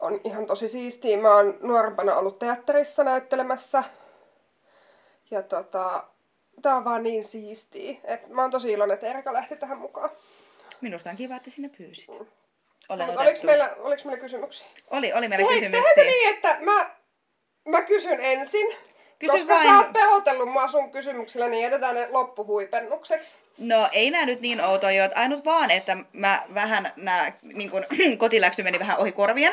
on 0.00 0.20
ihan 0.24 0.46
tosi 0.46 0.68
siistiä. 0.68 1.18
Mä 1.18 1.34
oon 1.34 1.58
nuorempana 1.62 2.16
ollut 2.16 2.38
teatterissa 2.38 3.04
näyttelemässä. 3.04 3.84
Ja 5.30 5.42
tota, 5.42 6.04
tää 6.62 6.76
on 6.76 6.84
vaan 6.84 7.02
niin 7.02 7.24
siistiä. 7.24 7.96
Et 8.04 8.28
mä 8.28 8.42
oon 8.42 8.50
tosi 8.50 8.72
iloinen, 8.72 8.94
että 8.94 9.06
Erika 9.06 9.32
lähti 9.32 9.56
tähän 9.56 9.78
mukaan. 9.78 10.10
Minusta 10.80 11.10
on 11.10 11.16
kiva, 11.16 11.36
että 11.36 11.50
sinä 11.50 11.68
pyysit. 11.78 12.08
Mm. 12.08 12.26
Olen 12.88 13.06
Oliko 13.08 13.22
otettu. 13.22 13.46
meillä, 13.46 13.70
oliks 13.78 14.04
meillä 14.04 14.20
kysymyksiä? 14.20 14.66
Oli, 14.90 15.12
oli 15.12 15.28
meillä 15.28 15.50
Hei, 15.50 15.60
kysymyksiä. 15.60 16.04
niin, 16.04 16.34
että 16.34 16.56
mä, 16.60 16.90
mä 17.68 17.82
kysyn 17.82 18.18
ensin? 18.20 18.66
Kysy 19.18 19.32
koska 19.32 19.54
vain. 19.54 19.68
sä 19.68 19.76
oot 19.76 19.92
pelotellut 19.92 20.52
mua 20.52 20.68
sun 20.68 20.90
kysymyksillä, 20.92 21.48
niin 21.48 21.62
jätetään 21.62 21.94
ne 21.94 22.08
loppuhuipennukseksi. 22.10 23.34
No 23.58 23.88
ei 23.92 24.10
nää 24.10 24.26
nyt 24.26 24.40
niin 24.40 24.60
outoja, 24.60 25.04
että 25.04 25.20
ainut 25.20 25.44
vaan, 25.44 25.70
että 25.70 25.96
mä 26.12 26.42
vähän 26.54 26.92
nää 26.96 27.32
niin 27.42 27.70
kun, 27.70 27.86
kotiläksy 28.18 28.62
meni 28.62 28.78
vähän 28.78 28.98
ohi 28.98 29.12
korvien 29.12 29.52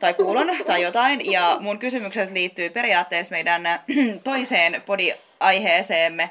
tai 0.00 0.14
kuulon 0.14 0.50
tai 0.66 0.82
jotain. 0.82 1.32
Ja 1.32 1.56
mun 1.60 1.78
kysymykset 1.78 2.30
liittyy 2.30 2.70
periaatteessa 2.70 3.30
meidän 3.30 3.62
toiseen 4.24 4.82
podi-aiheeseemme 4.86 6.30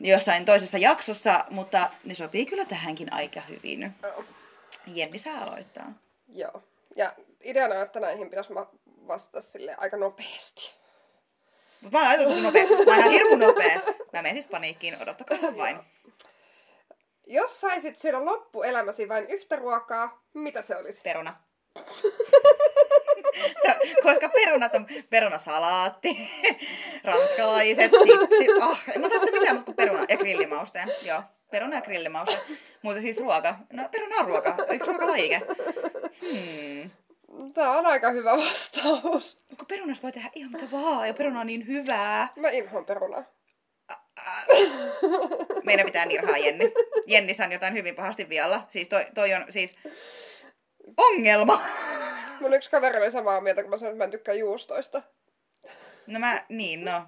jossain 0.00 0.44
toisessa 0.44 0.78
jaksossa, 0.78 1.44
mutta 1.50 1.90
ne 2.04 2.14
sopii 2.14 2.46
kyllä 2.46 2.64
tähänkin 2.64 3.12
aika 3.12 3.40
hyvin. 3.48 3.94
Jenni 4.86 5.18
saa 5.18 5.42
aloittaa. 5.42 5.92
Joo. 6.28 6.62
Ja 6.96 7.12
ideana 7.44 7.74
on, 7.74 7.82
että 7.82 8.00
näihin 8.00 8.30
pitäisi 8.30 8.54
vastata 9.06 9.42
sille 9.42 9.74
aika 9.78 9.96
nopeasti. 9.96 10.74
Mutta 11.80 11.98
mä 11.98 12.02
oon 12.02 12.10
ajatus 12.10 12.28
tosi 12.28 12.42
nopea. 12.42 12.66
Mä 12.86 12.96
oon 12.96 13.10
hirmu 13.10 13.36
nopea. 13.36 13.80
Mä 14.12 14.22
menen 14.22 14.34
siis 14.34 14.46
paniikkiin, 14.46 15.02
odottakaa 15.02 15.38
vain. 15.56 15.78
Jos 17.26 17.60
saisit 17.60 17.98
syödä 17.98 18.24
loppuelämäsi 18.24 19.08
vain 19.08 19.26
yhtä 19.26 19.56
ruokaa, 19.56 20.22
mitä 20.34 20.62
se 20.62 20.76
olisi? 20.76 21.00
Peruna. 21.00 21.36
Koska 24.02 24.28
perunat 24.28 24.74
on 24.74 24.86
perunasalaatti, 25.10 26.30
ranskalaiset, 27.04 27.90
sipsit, 27.92 28.62
ah, 28.62 28.82
en 28.94 29.00
mä 29.00 29.08
tarvitse 29.08 29.38
mitään 29.38 29.56
muuta 29.56 29.64
kuin 29.64 29.76
peruna 29.76 30.04
ja 30.08 30.16
grillimausteen. 30.16 30.92
Joo, 31.02 31.22
peruna 31.50 31.76
ja 31.76 31.82
grillimauste. 31.82 32.38
Mutta 32.82 33.02
siis 33.02 33.18
ruoka. 33.18 33.58
No 33.72 33.88
peruna 33.88 34.16
on 34.16 34.26
ruoka, 34.26 34.56
yksi 34.70 34.88
ruokalajike. 34.88 35.42
Hmm. 36.20 36.90
Tää 37.54 37.70
on 37.70 37.86
aika 37.86 38.10
hyvä 38.10 38.36
vastaus. 38.36 39.38
Kun 39.58 39.66
perunasta 39.66 40.02
voi 40.02 40.12
tehdä 40.12 40.30
ihan 40.34 40.52
mitä 40.52 40.70
vaan 40.70 41.08
ja 41.08 41.14
peruna 41.14 41.40
on 41.40 41.46
niin 41.46 41.66
hyvää. 41.66 42.28
Mä 42.36 42.50
inhoan 42.50 42.84
perunaa. 42.84 43.24
Meidän 45.64 45.86
pitää 45.86 46.06
nirhaa 46.06 46.38
Jenni. 46.38 46.72
Jenni 47.06 47.36
on 47.44 47.52
jotain 47.52 47.74
hyvin 47.74 47.96
pahasti 47.96 48.28
vialla. 48.28 48.66
Siis 48.70 48.88
toi, 48.88 49.06
toi 49.14 49.34
on 49.34 49.44
siis 49.48 49.76
ongelma. 50.96 51.62
Mun 52.40 52.54
yksi 52.54 52.70
kaveri 52.70 52.98
oli 52.98 53.10
samaa 53.10 53.40
mieltä, 53.40 53.62
kun 53.62 53.70
mä 53.70 53.76
sanoin, 53.76 53.92
että 53.92 53.98
mä 53.98 54.04
en 54.04 54.10
tykkää 54.10 54.34
juustoista. 54.34 55.02
No 56.06 56.18
mä, 56.18 56.44
niin 56.48 56.84
no. 56.84 57.06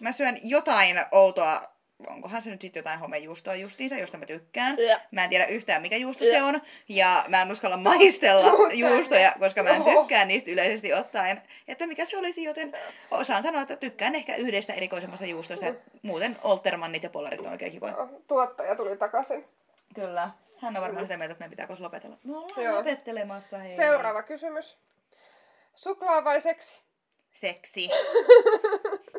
Mä 0.00 0.12
syön 0.12 0.38
jotain 0.42 1.00
outoa, 1.12 1.62
onkohan 2.06 2.42
se 2.42 2.50
nyt 2.50 2.60
sitten 2.60 2.80
jotain 2.80 3.00
homejuustoa 3.00 3.54
justiinsa, 3.54 3.96
josta 3.96 4.18
mä 4.18 4.26
tykkään. 4.26 4.76
Jä. 4.78 5.00
Mä 5.10 5.24
en 5.24 5.30
tiedä 5.30 5.46
yhtään 5.46 5.82
mikä 5.82 5.96
juusto 5.96 6.24
Jä. 6.24 6.32
se 6.32 6.42
on. 6.42 6.62
Ja 6.88 7.24
mä 7.28 7.42
en 7.42 7.52
uskalla 7.52 7.76
maistella 7.76 8.72
juustoja, 8.72 9.34
koska 9.38 9.62
mä 9.62 9.70
en 9.70 9.82
Joo. 9.86 10.00
tykkää 10.00 10.24
niistä 10.24 10.50
yleisesti 10.50 10.92
ottaen. 10.92 11.42
Että 11.68 11.86
mikä 11.86 12.04
se 12.04 12.18
olisi, 12.18 12.44
joten 12.44 12.76
osaan 13.10 13.42
sanoa, 13.42 13.62
että 13.62 13.76
tykkään 13.76 14.14
ehkä 14.14 14.36
yhdestä 14.36 14.72
erikoisemmasta 14.72 15.26
juustosta. 15.26 15.66
ja 15.66 15.74
Muuten 16.02 16.36
Oltermannit 16.42 17.02
ja 17.02 17.10
Polarit 17.10 17.40
on 17.40 17.52
oikein 17.52 17.72
kivoja. 17.72 18.08
Tuottaja 18.26 18.76
tuli 18.76 18.96
takaisin. 18.96 19.44
Kyllä. 19.94 20.30
Hän 20.58 20.76
on 20.76 20.82
varmaan 20.82 21.06
sitä 21.06 21.16
mieltä, 21.16 21.32
että 21.32 21.44
me 21.44 21.50
pitää 21.50 21.66
lopetella. 21.78 22.16
Me 22.24 22.36
ollaan 22.36 22.64
Joo. 22.64 22.76
lopettelemassa. 22.76 23.58
Hei. 23.58 23.70
Seuraava 23.70 24.22
kysymys. 24.22 24.78
Suklaa 25.74 26.24
vai 26.24 26.40
seksi? 26.40 26.80
Seksi. 27.32 27.88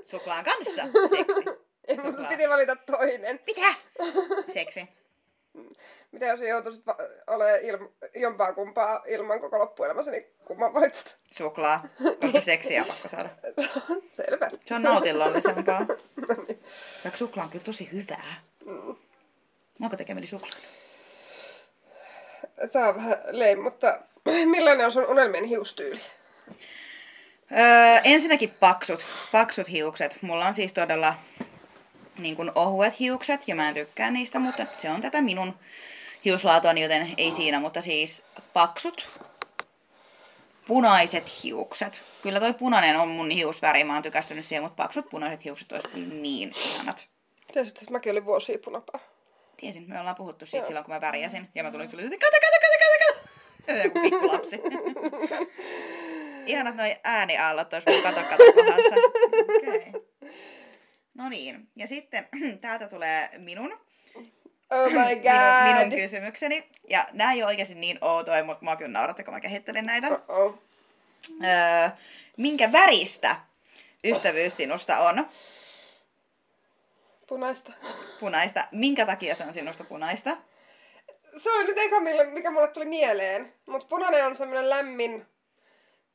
Suklaan 0.02 0.44
kanssa. 0.44 0.82
Seksi. 1.17 1.61
Ei, 1.88 1.98
mutta 1.98 2.24
piti 2.30 2.50
valita 2.50 2.76
toinen. 2.76 3.39
Mitä? 3.48 3.74
Seksi. 4.54 4.89
Mitä 6.12 6.26
jos 6.26 6.41
joutuisit 6.41 6.86
va- 6.86 6.98
olemaan 7.28 7.60
ilma- 7.62 7.89
jompaa 8.15 8.54
kumpaa 8.54 9.04
ilman 9.08 9.39
koko 9.39 9.60
loppuelämäsi, 9.60 10.12
niin 10.12 10.26
kumman 10.46 10.74
valitset? 10.74 11.17
Suklaa, 11.32 11.88
koska 12.22 12.41
seksiä 12.41 12.82
on 12.82 12.88
pakko 12.88 13.08
saada. 13.08 13.30
Selvä. 14.17 14.50
Se 14.65 14.76
on 14.76 14.84
nautinlollisempaa. 14.84 15.80
Vaikka 17.04 17.17
suklaa 17.17 17.44
on 17.46 17.52
kyllä 17.52 17.65
tosi 17.65 17.89
hyvää. 17.91 18.41
Onko 19.82 19.96
tekemeli 19.98 20.28
suklaata? 20.28 20.58
Tää 22.72 22.89
on 22.89 22.96
vähän 22.96 23.17
lame, 23.32 23.56
mutta 23.56 24.00
millainen 24.52 24.86
on 24.86 24.91
sun 24.91 25.06
unelmien 25.06 25.44
hiustyyli? 25.46 26.00
Öö, 27.52 28.00
ensinnäkin 28.04 28.52
paksut. 28.60 29.06
Paksut 29.32 29.70
hiukset. 29.70 30.17
Mulla 30.22 30.46
on 30.46 30.54
siis 30.54 30.74
todella 30.74 31.15
niin 32.17 32.36
kuin 32.36 32.52
ohuet 32.56 33.00
hiukset 33.00 33.47
ja 33.47 33.56
mä 33.56 33.67
en 33.67 33.74
tykkää 33.74 34.12
niistä, 34.12 34.39
mutta 34.39 34.65
se 34.82 34.89
on 34.89 35.02
tätä 35.02 35.21
minun 35.21 35.54
hiuslaatuani, 36.26 36.82
joten 36.82 37.13
ei 37.17 37.32
siinä, 37.32 37.60
mutta 37.60 37.82
siis 37.82 38.24
paksut, 38.54 39.21
punaiset 40.67 41.43
hiukset. 41.43 42.02
Kyllä 42.21 42.39
toi 42.39 42.54
punainen 42.54 43.00
on 43.00 43.08
mun 43.08 43.30
hiusväri, 43.30 43.84
mä 43.84 43.93
oon 43.93 44.04
tykästynyt 44.04 44.45
siihen, 44.45 44.63
mutta 44.63 44.84
paksut 44.84 45.10
punaiset 45.10 45.45
hiukset 45.45 45.71
olisi 45.71 45.88
kyllä 45.88 46.13
niin 46.13 46.54
ihanat. 46.56 47.08
Tiesit, 47.54 47.78
että 47.78 47.91
mäkin 47.91 48.12
olin 48.12 48.26
vuosia 48.26 48.60
punapää. 48.65 49.00
Tiesin, 49.58 49.86
me 49.88 50.00
ollaan 50.00 50.15
puhuttu 50.15 50.45
siitä 50.45 50.58
Joo. 50.58 50.65
silloin, 50.65 50.86
kun 50.86 50.93
mä 50.93 51.02
värjäsin. 51.02 51.50
Ja 51.56 51.63
mä 51.63 51.71
tulin 51.71 51.89
sulle, 51.89 52.04
että 52.04 52.17
kata, 52.17 52.38
kata, 52.41 52.58
kata, 52.62 52.78
kata, 52.78 52.95
kata. 53.06 53.84
Joku 53.84 54.02
pikkulapsi. 54.02 54.62
Ihanat 56.45 56.76
noi 56.76 56.95
ääniaallot 57.04 57.69
tuossa 57.69 57.91
mun 57.91 58.02
kato, 58.02 58.21
kato 58.30 58.43
kohdassa. 58.54 58.95
Okei. 59.58 60.01
No 61.13 61.30
niin, 61.30 61.67
ja 61.76 61.88
sitten 61.88 62.28
täältä 62.62 62.88
tulee 62.88 63.30
minun, 63.38 63.80
Oh 64.71 64.91
my 64.91 65.00
minun, 65.06 65.21
god! 65.21 65.74
minun 65.74 66.00
kysymykseni. 66.02 66.69
Ja 66.89 67.08
nämä 67.12 67.32
ei 67.32 67.43
ole 67.43 67.50
oikeasti 67.50 67.76
niin 67.76 67.97
outoja, 68.02 68.43
mutta 68.43 68.65
mua 68.65 68.76
kyllä 68.76 68.91
nauratti, 68.91 69.24
kun 69.24 69.34
mä 69.34 69.39
kehittelin 69.39 69.86
näitä. 69.86 70.08
Oh. 70.28 70.60
Öö, 71.43 71.89
minkä 72.38 72.71
väristä 72.71 73.36
ystävyys 74.04 74.58
sinusta 74.58 75.00
on? 75.00 75.28
Punaista. 77.28 77.71
Punaista. 78.19 78.67
Minkä 78.71 79.06
takia 79.06 79.36
se 79.36 79.43
on 79.43 79.54
sinusta 79.54 79.84
punaista? 79.84 80.38
Se 81.38 81.52
oli 81.52 81.63
nyt 81.63 81.78
eka, 81.78 82.00
mikä 82.32 82.52
mulle 82.52 82.67
tuli 82.67 82.86
mieleen. 82.86 83.54
Mutta 83.67 83.88
punainen 83.88 84.26
on 84.26 84.38
semmoinen 84.38 84.69
lämmin, 84.69 85.26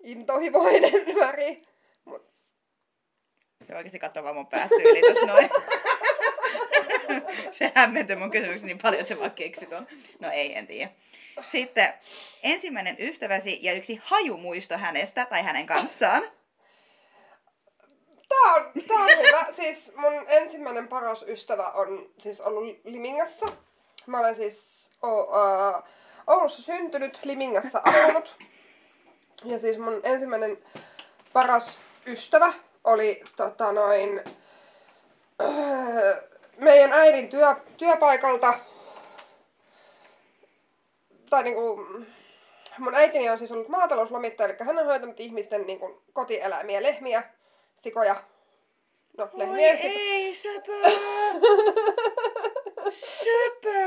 intohimoinen 0.03 0.93
väri. 1.21 1.67
Se 3.63 3.77
oikeasti 3.77 3.99
katsoo 3.99 4.25
vaan 4.25 4.35
mun 4.35 4.47
päätyyli 4.47 5.01
tuossa 5.01 5.27
noin. 5.27 5.51
se 7.53 7.73
hämmentyi 7.75 8.17
mun 8.17 8.31
kysymykseni 8.31 8.73
niin 8.73 8.83
paljon, 8.83 9.01
että 9.01 9.15
se 9.15 9.21
vaan 9.21 9.31
keksi 9.31 9.67
ton. 9.67 9.87
No 10.21 10.31
ei, 10.31 10.59
en 10.59 10.67
tiedä. 10.67 10.91
Sitten 11.53 11.93
ensimmäinen 12.43 12.97
ystäväsi 12.99 13.59
ja 13.63 13.73
yksi 13.73 14.01
hajumuisto 14.05 14.79
hänestä 14.79 15.27
tai 15.27 15.43
hänen 15.43 15.67
kanssaan. 15.67 16.23
Tää 18.29 18.55
on, 18.55 18.73
tää 18.89 18.97
on 18.97 19.09
hyvä. 19.27 19.47
Siis 19.57 19.93
mun 19.97 20.25
ensimmäinen 20.29 20.89
paras 20.89 21.23
ystävä 21.23 21.71
on 21.71 22.11
siis 22.19 22.41
ollut 22.41 22.81
Limingassa. 22.85 23.47
Mä 24.07 24.19
olen 24.19 24.37
siis 24.37 24.91
o, 25.03 25.21
uh, 25.21 25.83
Oulussa 26.27 26.63
syntynyt, 26.63 27.21
Limingassa 27.25 27.83
asunut. 27.85 28.37
Ja 29.45 29.59
siis 29.59 29.79
mun 29.79 30.01
ensimmäinen 30.05 30.59
paras 31.33 31.79
ystävä 32.07 32.53
oli 32.87 33.23
tota 33.37 33.73
noin, 33.73 34.21
öö, 35.43 36.23
meidän 36.57 36.93
äidin 36.93 37.29
työ, 37.29 37.57
työpaikalta. 37.77 38.55
Tai 41.31 41.43
niinku, 41.43 41.87
mun 42.79 42.95
äitini 42.95 43.31
on 43.31 43.39
siis 43.39 43.53
ollut 43.53 43.69
maatalouslomittaja, 43.69 44.49
eli 44.49 44.57
hän 44.67 44.79
on 44.79 44.87
hoitanut 44.87 45.21
ihmisten 45.21 45.67
niinku, 45.67 46.03
kotieläimiä, 46.13 46.83
lehmiä, 46.83 47.23
sikoja. 47.77 48.17
No, 49.19 49.25
Oi 49.25 49.39
lehmiä 49.39 49.77
sikoja. 49.77 49.95
ei, 49.95 50.35
söpö! 50.35 50.73
söpö! 53.25 53.79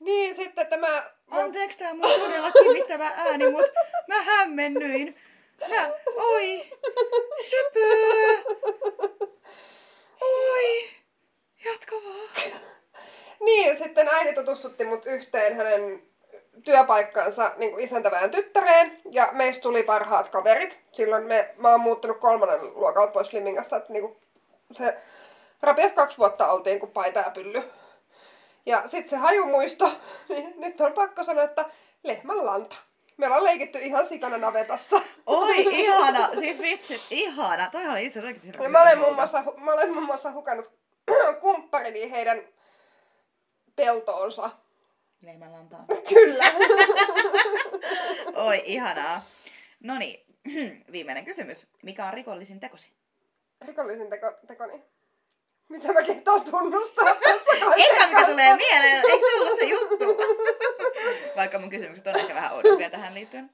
Niin, 0.00 0.36
sitten 0.36 0.66
tämä... 0.66 1.02
Mun... 1.26 1.42
Anteeksi, 1.42 1.78
tää 1.78 1.90
on 1.90 1.96
mun 1.98 2.20
todella 2.20 2.50
kivittävä 2.50 3.10
ääni, 3.16 3.50
mut 3.50 3.66
mä 4.08 4.22
hämmennyin. 4.22 5.16
Mä, 5.60 5.90
oi, 6.16 6.64
söpö! 7.48 7.80
Oi, 10.20 10.88
jatka 11.64 11.96
vaan. 11.96 12.60
Niin, 13.40 13.78
sitten 13.78 14.08
äiti 14.08 14.34
tutustutti 14.34 14.84
mut 14.84 15.06
yhteen 15.06 15.56
hänen 15.56 16.02
työpaikkaansa 16.64 17.52
niin 17.56 17.80
isäntävään 17.80 18.30
tyttäreen, 18.30 19.00
ja 19.10 19.28
meistä 19.32 19.62
tuli 19.62 19.82
parhaat 19.82 20.28
kaverit. 20.28 20.80
Silloin 20.92 21.24
me, 21.24 21.54
mä 21.58 21.70
oon 21.70 21.80
muuttanut 21.80 22.18
kolmannen 22.18 22.74
luokalta 22.74 23.12
pois 23.12 23.32
Limingasta, 23.32 23.76
että 23.76 23.92
niin 23.92 24.02
kuin 24.02 24.16
se 24.72 24.96
rapiat 25.62 25.92
kaksi 25.92 26.18
vuotta 26.18 26.52
oltiin 26.52 26.80
kuin 26.80 26.92
paita 26.92 27.18
ja 27.20 27.30
pylly. 27.30 27.62
Ja 28.66 28.82
sitten 28.86 29.10
se 29.10 29.16
hajumuisto, 29.16 29.92
niin 30.28 30.54
nyt 30.60 30.80
on 30.80 30.92
pakko 30.92 31.24
sanoa, 31.24 31.44
että 31.44 31.64
lehmän 32.02 32.46
lanta. 32.46 32.76
Me 33.16 33.26
ollaan 33.26 33.44
leikitty 33.44 33.78
ihan 33.78 34.06
sikana 34.06 34.38
navetassa. 34.38 35.02
Oi, 35.26 35.60
ihana, 35.82 36.28
siis 36.40 36.58
vitsit, 36.58 37.02
ihana. 37.10 37.70
Toi 37.70 37.88
oli 37.88 38.04
itse 38.04 38.20
asiassa 38.20 38.62
Ja 38.62 38.68
mä 38.68 38.82
olen 38.82 38.98
muun 38.98 39.14
muassa, 39.14 39.44
mä 39.56 39.72
olen 39.72 39.92
muun 39.92 40.06
muassa 40.06 40.32
hukannut 40.32 40.72
kumpparini 41.40 42.10
heidän 42.10 42.42
peltoonsa. 43.76 44.50
Lehmänlantaa. 45.22 45.84
Kyllä. 46.14 46.44
Oi, 48.46 48.62
ihanaa. 48.64 49.24
No 49.80 49.98
niin, 49.98 50.26
viimeinen 50.92 51.24
kysymys. 51.24 51.66
Mikä 51.82 52.06
on 52.06 52.14
rikollisin 52.14 52.60
tekosi? 52.60 52.92
Rikollisin 53.66 54.10
teko, 54.10 54.32
tekoni. 54.46 54.82
Mitä 55.68 55.92
mä 55.92 56.02
kehtaan 56.02 56.44
tunnustaa 56.44 57.14
tässä 57.14 57.56
Eka 57.76 58.06
mikä 58.06 58.26
tulee 58.26 58.56
mieleen, 58.56 59.02
eikö 59.10 59.26
se 59.26 59.40
ollut 59.40 59.58
se 59.58 59.64
juttu? 59.64 60.04
Vaikka 61.36 61.58
mun 61.58 61.70
kysymykset 61.70 62.06
on 62.06 62.18
ehkä 62.18 62.34
vähän 62.34 62.52
oudompia 62.54 62.90
tähän 62.90 63.14
liittyen. 63.14 63.50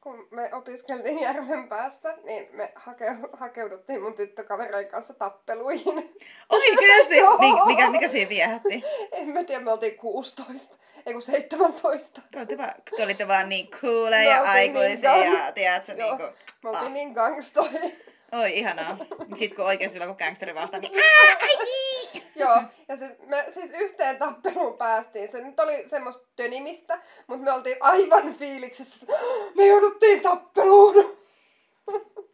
Kun 0.00 0.28
me 0.30 0.54
opiskeltiin 0.54 1.18
järven 1.20 1.68
päässä, 1.68 2.14
niin 2.24 2.48
me 2.52 2.72
hakeu- 2.76 3.30
hakeuduttiin 3.36 4.02
mun 4.02 4.14
tyttökavereiden 4.14 4.90
kanssa 4.90 5.14
tappeluihin. 5.14 6.14
Oikeesti? 6.48 7.20
Mik- 7.44 7.66
mikä, 7.66 7.90
mikä 7.90 8.08
siinä 8.08 8.28
viehätti? 8.28 8.82
En 9.12 9.28
mä 9.28 9.44
tiedä, 9.44 9.60
me 9.64 9.70
oltiin 9.72 9.96
16, 9.96 10.76
ei 11.06 11.12
kun 11.12 11.22
17. 11.22 12.22
Te 12.30 12.38
olitte 12.38 12.58
vaan, 12.58 12.74
te 12.96 13.02
olitte 13.04 13.28
vaan 13.28 13.48
niin 13.48 13.68
cooleja 13.70 14.30
ja 14.30 14.40
niin 14.42 14.50
aikuisia 14.50 15.12
gang- 15.14 15.38
ja 15.46 15.52
tiedätkö, 15.52 15.92
Joo, 15.92 16.16
niinku, 16.16 16.34
me 16.62 16.68
oltiin 16.70 16.86
ah. 16.86 16.92
niin 16.92 17.12
gangstoja. 17.12 17.80
Oi 18.32 18.58
ihanaa. 18.58 18.96
Sitten 19.34 19.56
kun 19.56 19.64
oikeesti 19.66 19.98
joku 19.98 20.14
gangsteri 20.14 20.54
vastaan, 20.54 20.80
niin 20.82 20.98
ää, 21.28 21.36
äiti! 21.40 21.89
Joo, 22.40 22.62
ja 22.88 22.96
siis 22.96 23.12
me 23.26 23.44
siis 23.54 23.70
yhteen 23.78 24.16
tappeluun 24.16 24.78
päästiin. 24.78 25.32
Se 25.32 25.40
nyt 25.40 25.60
oli 25.60 25.88
semmoista 25.90 26.26
tönimistä, 26.36 26.98
mutta 27.26 27.44
me 27.44 27.52
oltiin 27.52 27.76
aivan 27.80 28.34
fiiliksissä. 28.34 29.06
Me 29.56 29.66
jouduttiin 29.66 30.20
tappeluun. 30.20 31.20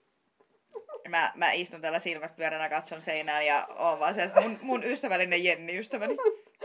Mä, 1.08 1.32
mä 1.34 1.52
istun 1.52 1.80
täällä 1.80 1.98
silmät 1.98 2.36
pyöränä, 2.36 2.68
katson 2.68 3.02
seinään 3.02 3.46
ja 3.46 3.68
oon 3.78 3.98
vaan 3.98 4.14
se, 4.14 4.22
että 4.22 4.40
mun, 4.40 4.58
mun 4.62 4.84
ystävällinen 4.84 5.44
Jenni 5.44 5.78
ystäväni. 5.78 6.16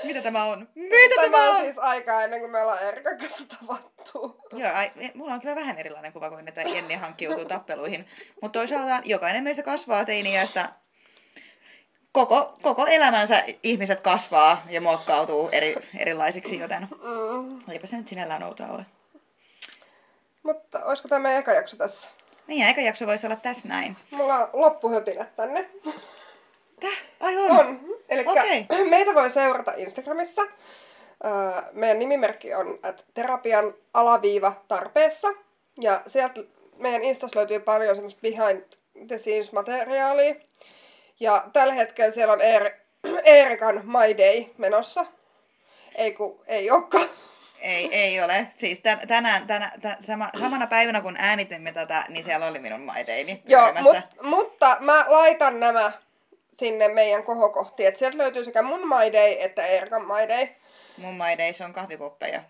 Mitä 0.04 0.21
tämä 0.21 0.43
on? 0.43 0.69
Mitä 0.75 1.15
tämä, 1.15 1.32
Tämä 1.32 1.49
on 1.49 1.56
on? 1.56 1.63
siis 1.63 1.77
aikaa 1.77 2.23
ennen 2.23 2.39
kuin 2.39 2.51
me 2.51 2.62
ollaan 2.62 2.84
Erikan 2.84 3.17
kanssa 3.17 3.43
tavattu. 3.60 4.41
Joo, 4.51 4.73
ai, 4.73 4.91
mulla 5.13 5.34
on 5.34 5.41
kyllä 5.41 5.56
vähän 5.56 5.77
erilainen 5.77 6.13
kuva 6.13 6.30
kuin 6.30 6.47
että 6.47 6.62
Jenni 6.62 6.95
hankkiutuu 6.95 7.45
tappeluihin. 7.45 8.08
Mutta 8.41 8.60
toisaalta 8.60 9.01
jokainen 9.06 9.43
meistä 9.43 9.63
kasvaa 9.63 10.06
teiniästä. 10.06 10.69
Koko, 12.12 12.54
koko 12.62 12.86
elämänsä 12.88 13.43
ihmiset 13.63 14.02
kasvaa 14.02 14.63
ja 14.69 14.82
muokkautuu 14.82 15.50
eri, 15.52 15.76
erilaisiksi, 15.97 16.60
joten 16.60 16.88
Mm. 16.91 17.60
eipä 17.71 17.88
se 17.88 17.95
nyt 17.97 18.08
sinällään 18.08 18.43
outoa 18.43 18.67
ole. 18.67 18.86
Mutta 20.43 20.86
olisiko 20.86 21.08
tämä 21.08 21.19
meidän 21.19 21.39
eka 21.39 21.52
jakso 21.54 21.78
tässä? 21.78 22.08
Meidän 22.47 22.69
eka 22.69 22.82
jakso 22.82 23.08
voisi 23.08 23.28
olla 23.28 23.36
tässä 23.36 23.67
näin. 23.67 23.97
Mulla 24.12 24.36
on 24.39 24.50
loppuhöpinät 24.54 25.36
tänne. 25.36 25.69
Täh? 26.80 26.97
Ai 27.19 27.38
on? 27.38 27.52
On. 27.52 27.80
Eli 28.10 28.26
Okei. 28.28 28.65
meitä 28.89 29.13
voi 29.13 29.30
seurata 29.30 29.74
Instagramissa. 29.78 30.41
Öö, 30.41 31.62
meidän 31.71 32.00
nimimerkki 32.00 32.54
on 32.54 32.80
at 32.84 33.06
terapian 33.13 33.74
alaviiva 33.93 34.54
tarpeessa. 34.67 35.28
Ja 35.82 36.02
sieltä 36.08 36.41
meidän 36.78 37.04
Instas 37.04 37.36
löytyy 37.36 37.60
paljon 37.60 37.95
semmoista 37.95 38.21
behind 38.21 38.62
the 39.08 39.17
scenes 39.17 39.52
materiaalia. 39.52 40.36
Ja 41.21 41.43
tällä 41.53 41.73
hetkellä 41.73 42.12
siellä 42.12 42.34
on 42.34 42.39
Eer- 42.41 42.73
Eerikan 43.23 43.75
My 43.86 44.17
Day 44.17 44.45
menossa. 44.57 45.05
Ei 45.95 46.12
ku, 46.13 46.43
ei 46.47 46.71
olekaan. 46.71 47.10
Ei, 47.60 47.95
ei 47.95 48.21
ole. 48.21 48.47
Siis 48.55 48.81
tän, 48.81 49.07
tänään, 49.07 49.47
tänä, 49.47 49.71
tä, 49.81 49.97
sama, 49.99 50.29
samana 50.39 50.67
päivänä 50.67 51.01
kun 51.01 51.15
äänitimme 51.17 51.71
tätä, 51.71 52.05
niin 52.10 52.23
siellä 52.23 52.47
oli 52.47 52.60
minun 52.60 52.81
maideini 52.81 53.41
Joo, 53.45 53.62
pyörimässä. 53.62 54.01
mut, 54.21 54.29
mutta 54.29 54.77
mä 54.79 55.05
laitan 55.07 55.60
nämä 55.60 55.91
sinne 56.51 56.88
meidän 56.88 57.23
kohokohtiin. 57.23 57.89
Et 57.89 57.97
sieltä 57.97 58.17
löytyy 58.17 58.43
sekä 58.45 58.62
mun 58.62 58.88
My 58.88 59.13
Day 59.13 59.36
että 59.39 59.65
Eerikan 59.65 60.01
My 60.01 60.27
Day. 60.29 60.47
Mun 60.97 61.15
maideissa 61.15 61.65
on 61.65 61.73
kahvikuppeja. 61.73 62.43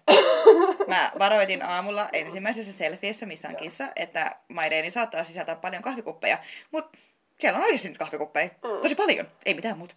Mä 0.88 1.12
varoitin 1.20 1.64
aamulla 1.64 2.10
ensimmäisessä 2.14 2.74
selfiessä, 2.74 3.26
missä 3.26 3.48
on 3.48 3.56
kissa, 3.56 3.86
että 3.96 4.36
maideini 4.48 4.90
saattaa 4.90 5.26
sisältää 5.26 5.56
paljon 5.56 5.84
kahvikuppeja. 5.84 6.38
Mutta 6.72 6.98
siellä 7.42 7.58
on 7.58 7.64
oikeasti 7.64 7.88
nyt 7.88 7.98
kahvikuppeja. 7.98 8.48
Mm. 8.48 8.82
Tosi 8.82 8.96
paljon. 8.96 9.28
Ei 9.46 9.54
mitään 9.54 9.78
muuta. 9.78 9.96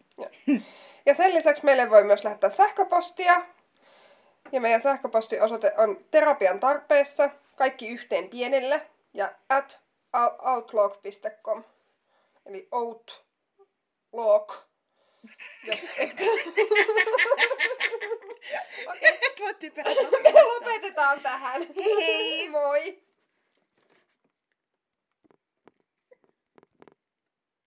Ja 1.07 1.15
sen 1.15 1.35
lisäksi 1.35 1.65
meille 1.65 1.91
voi 1.91 2.05
myös 2.05 2.25
lähettää 2.25 2.51
sähköpostia. 2.51 3.43
Ja 4.53 4.61
meidän 4.61 4.81
sähköpostiosoite 4.81 5.73
on 5.77 6.05
terapian 6.11 6.61
tarpeessa, 6.61 7.31
kaikki 7.57 7.89
yhteen 7.89 8.29
pienellä, 8.29 8.81
ja 9.15 9.33
at 9.49 9.81
outlook.com. 10.45 11.65
Eli 12.47 12.69
outlook. 12.73 14.55
Jos 15.65 15.79
et... 15.97 16.11
Okei, 18.87 19.19
me 20.33 20.43
lopetetaan 20.55 21.21
tähän. 21.21 21.63
Hei! 21.77 22.49
Moi! 22.49 23.03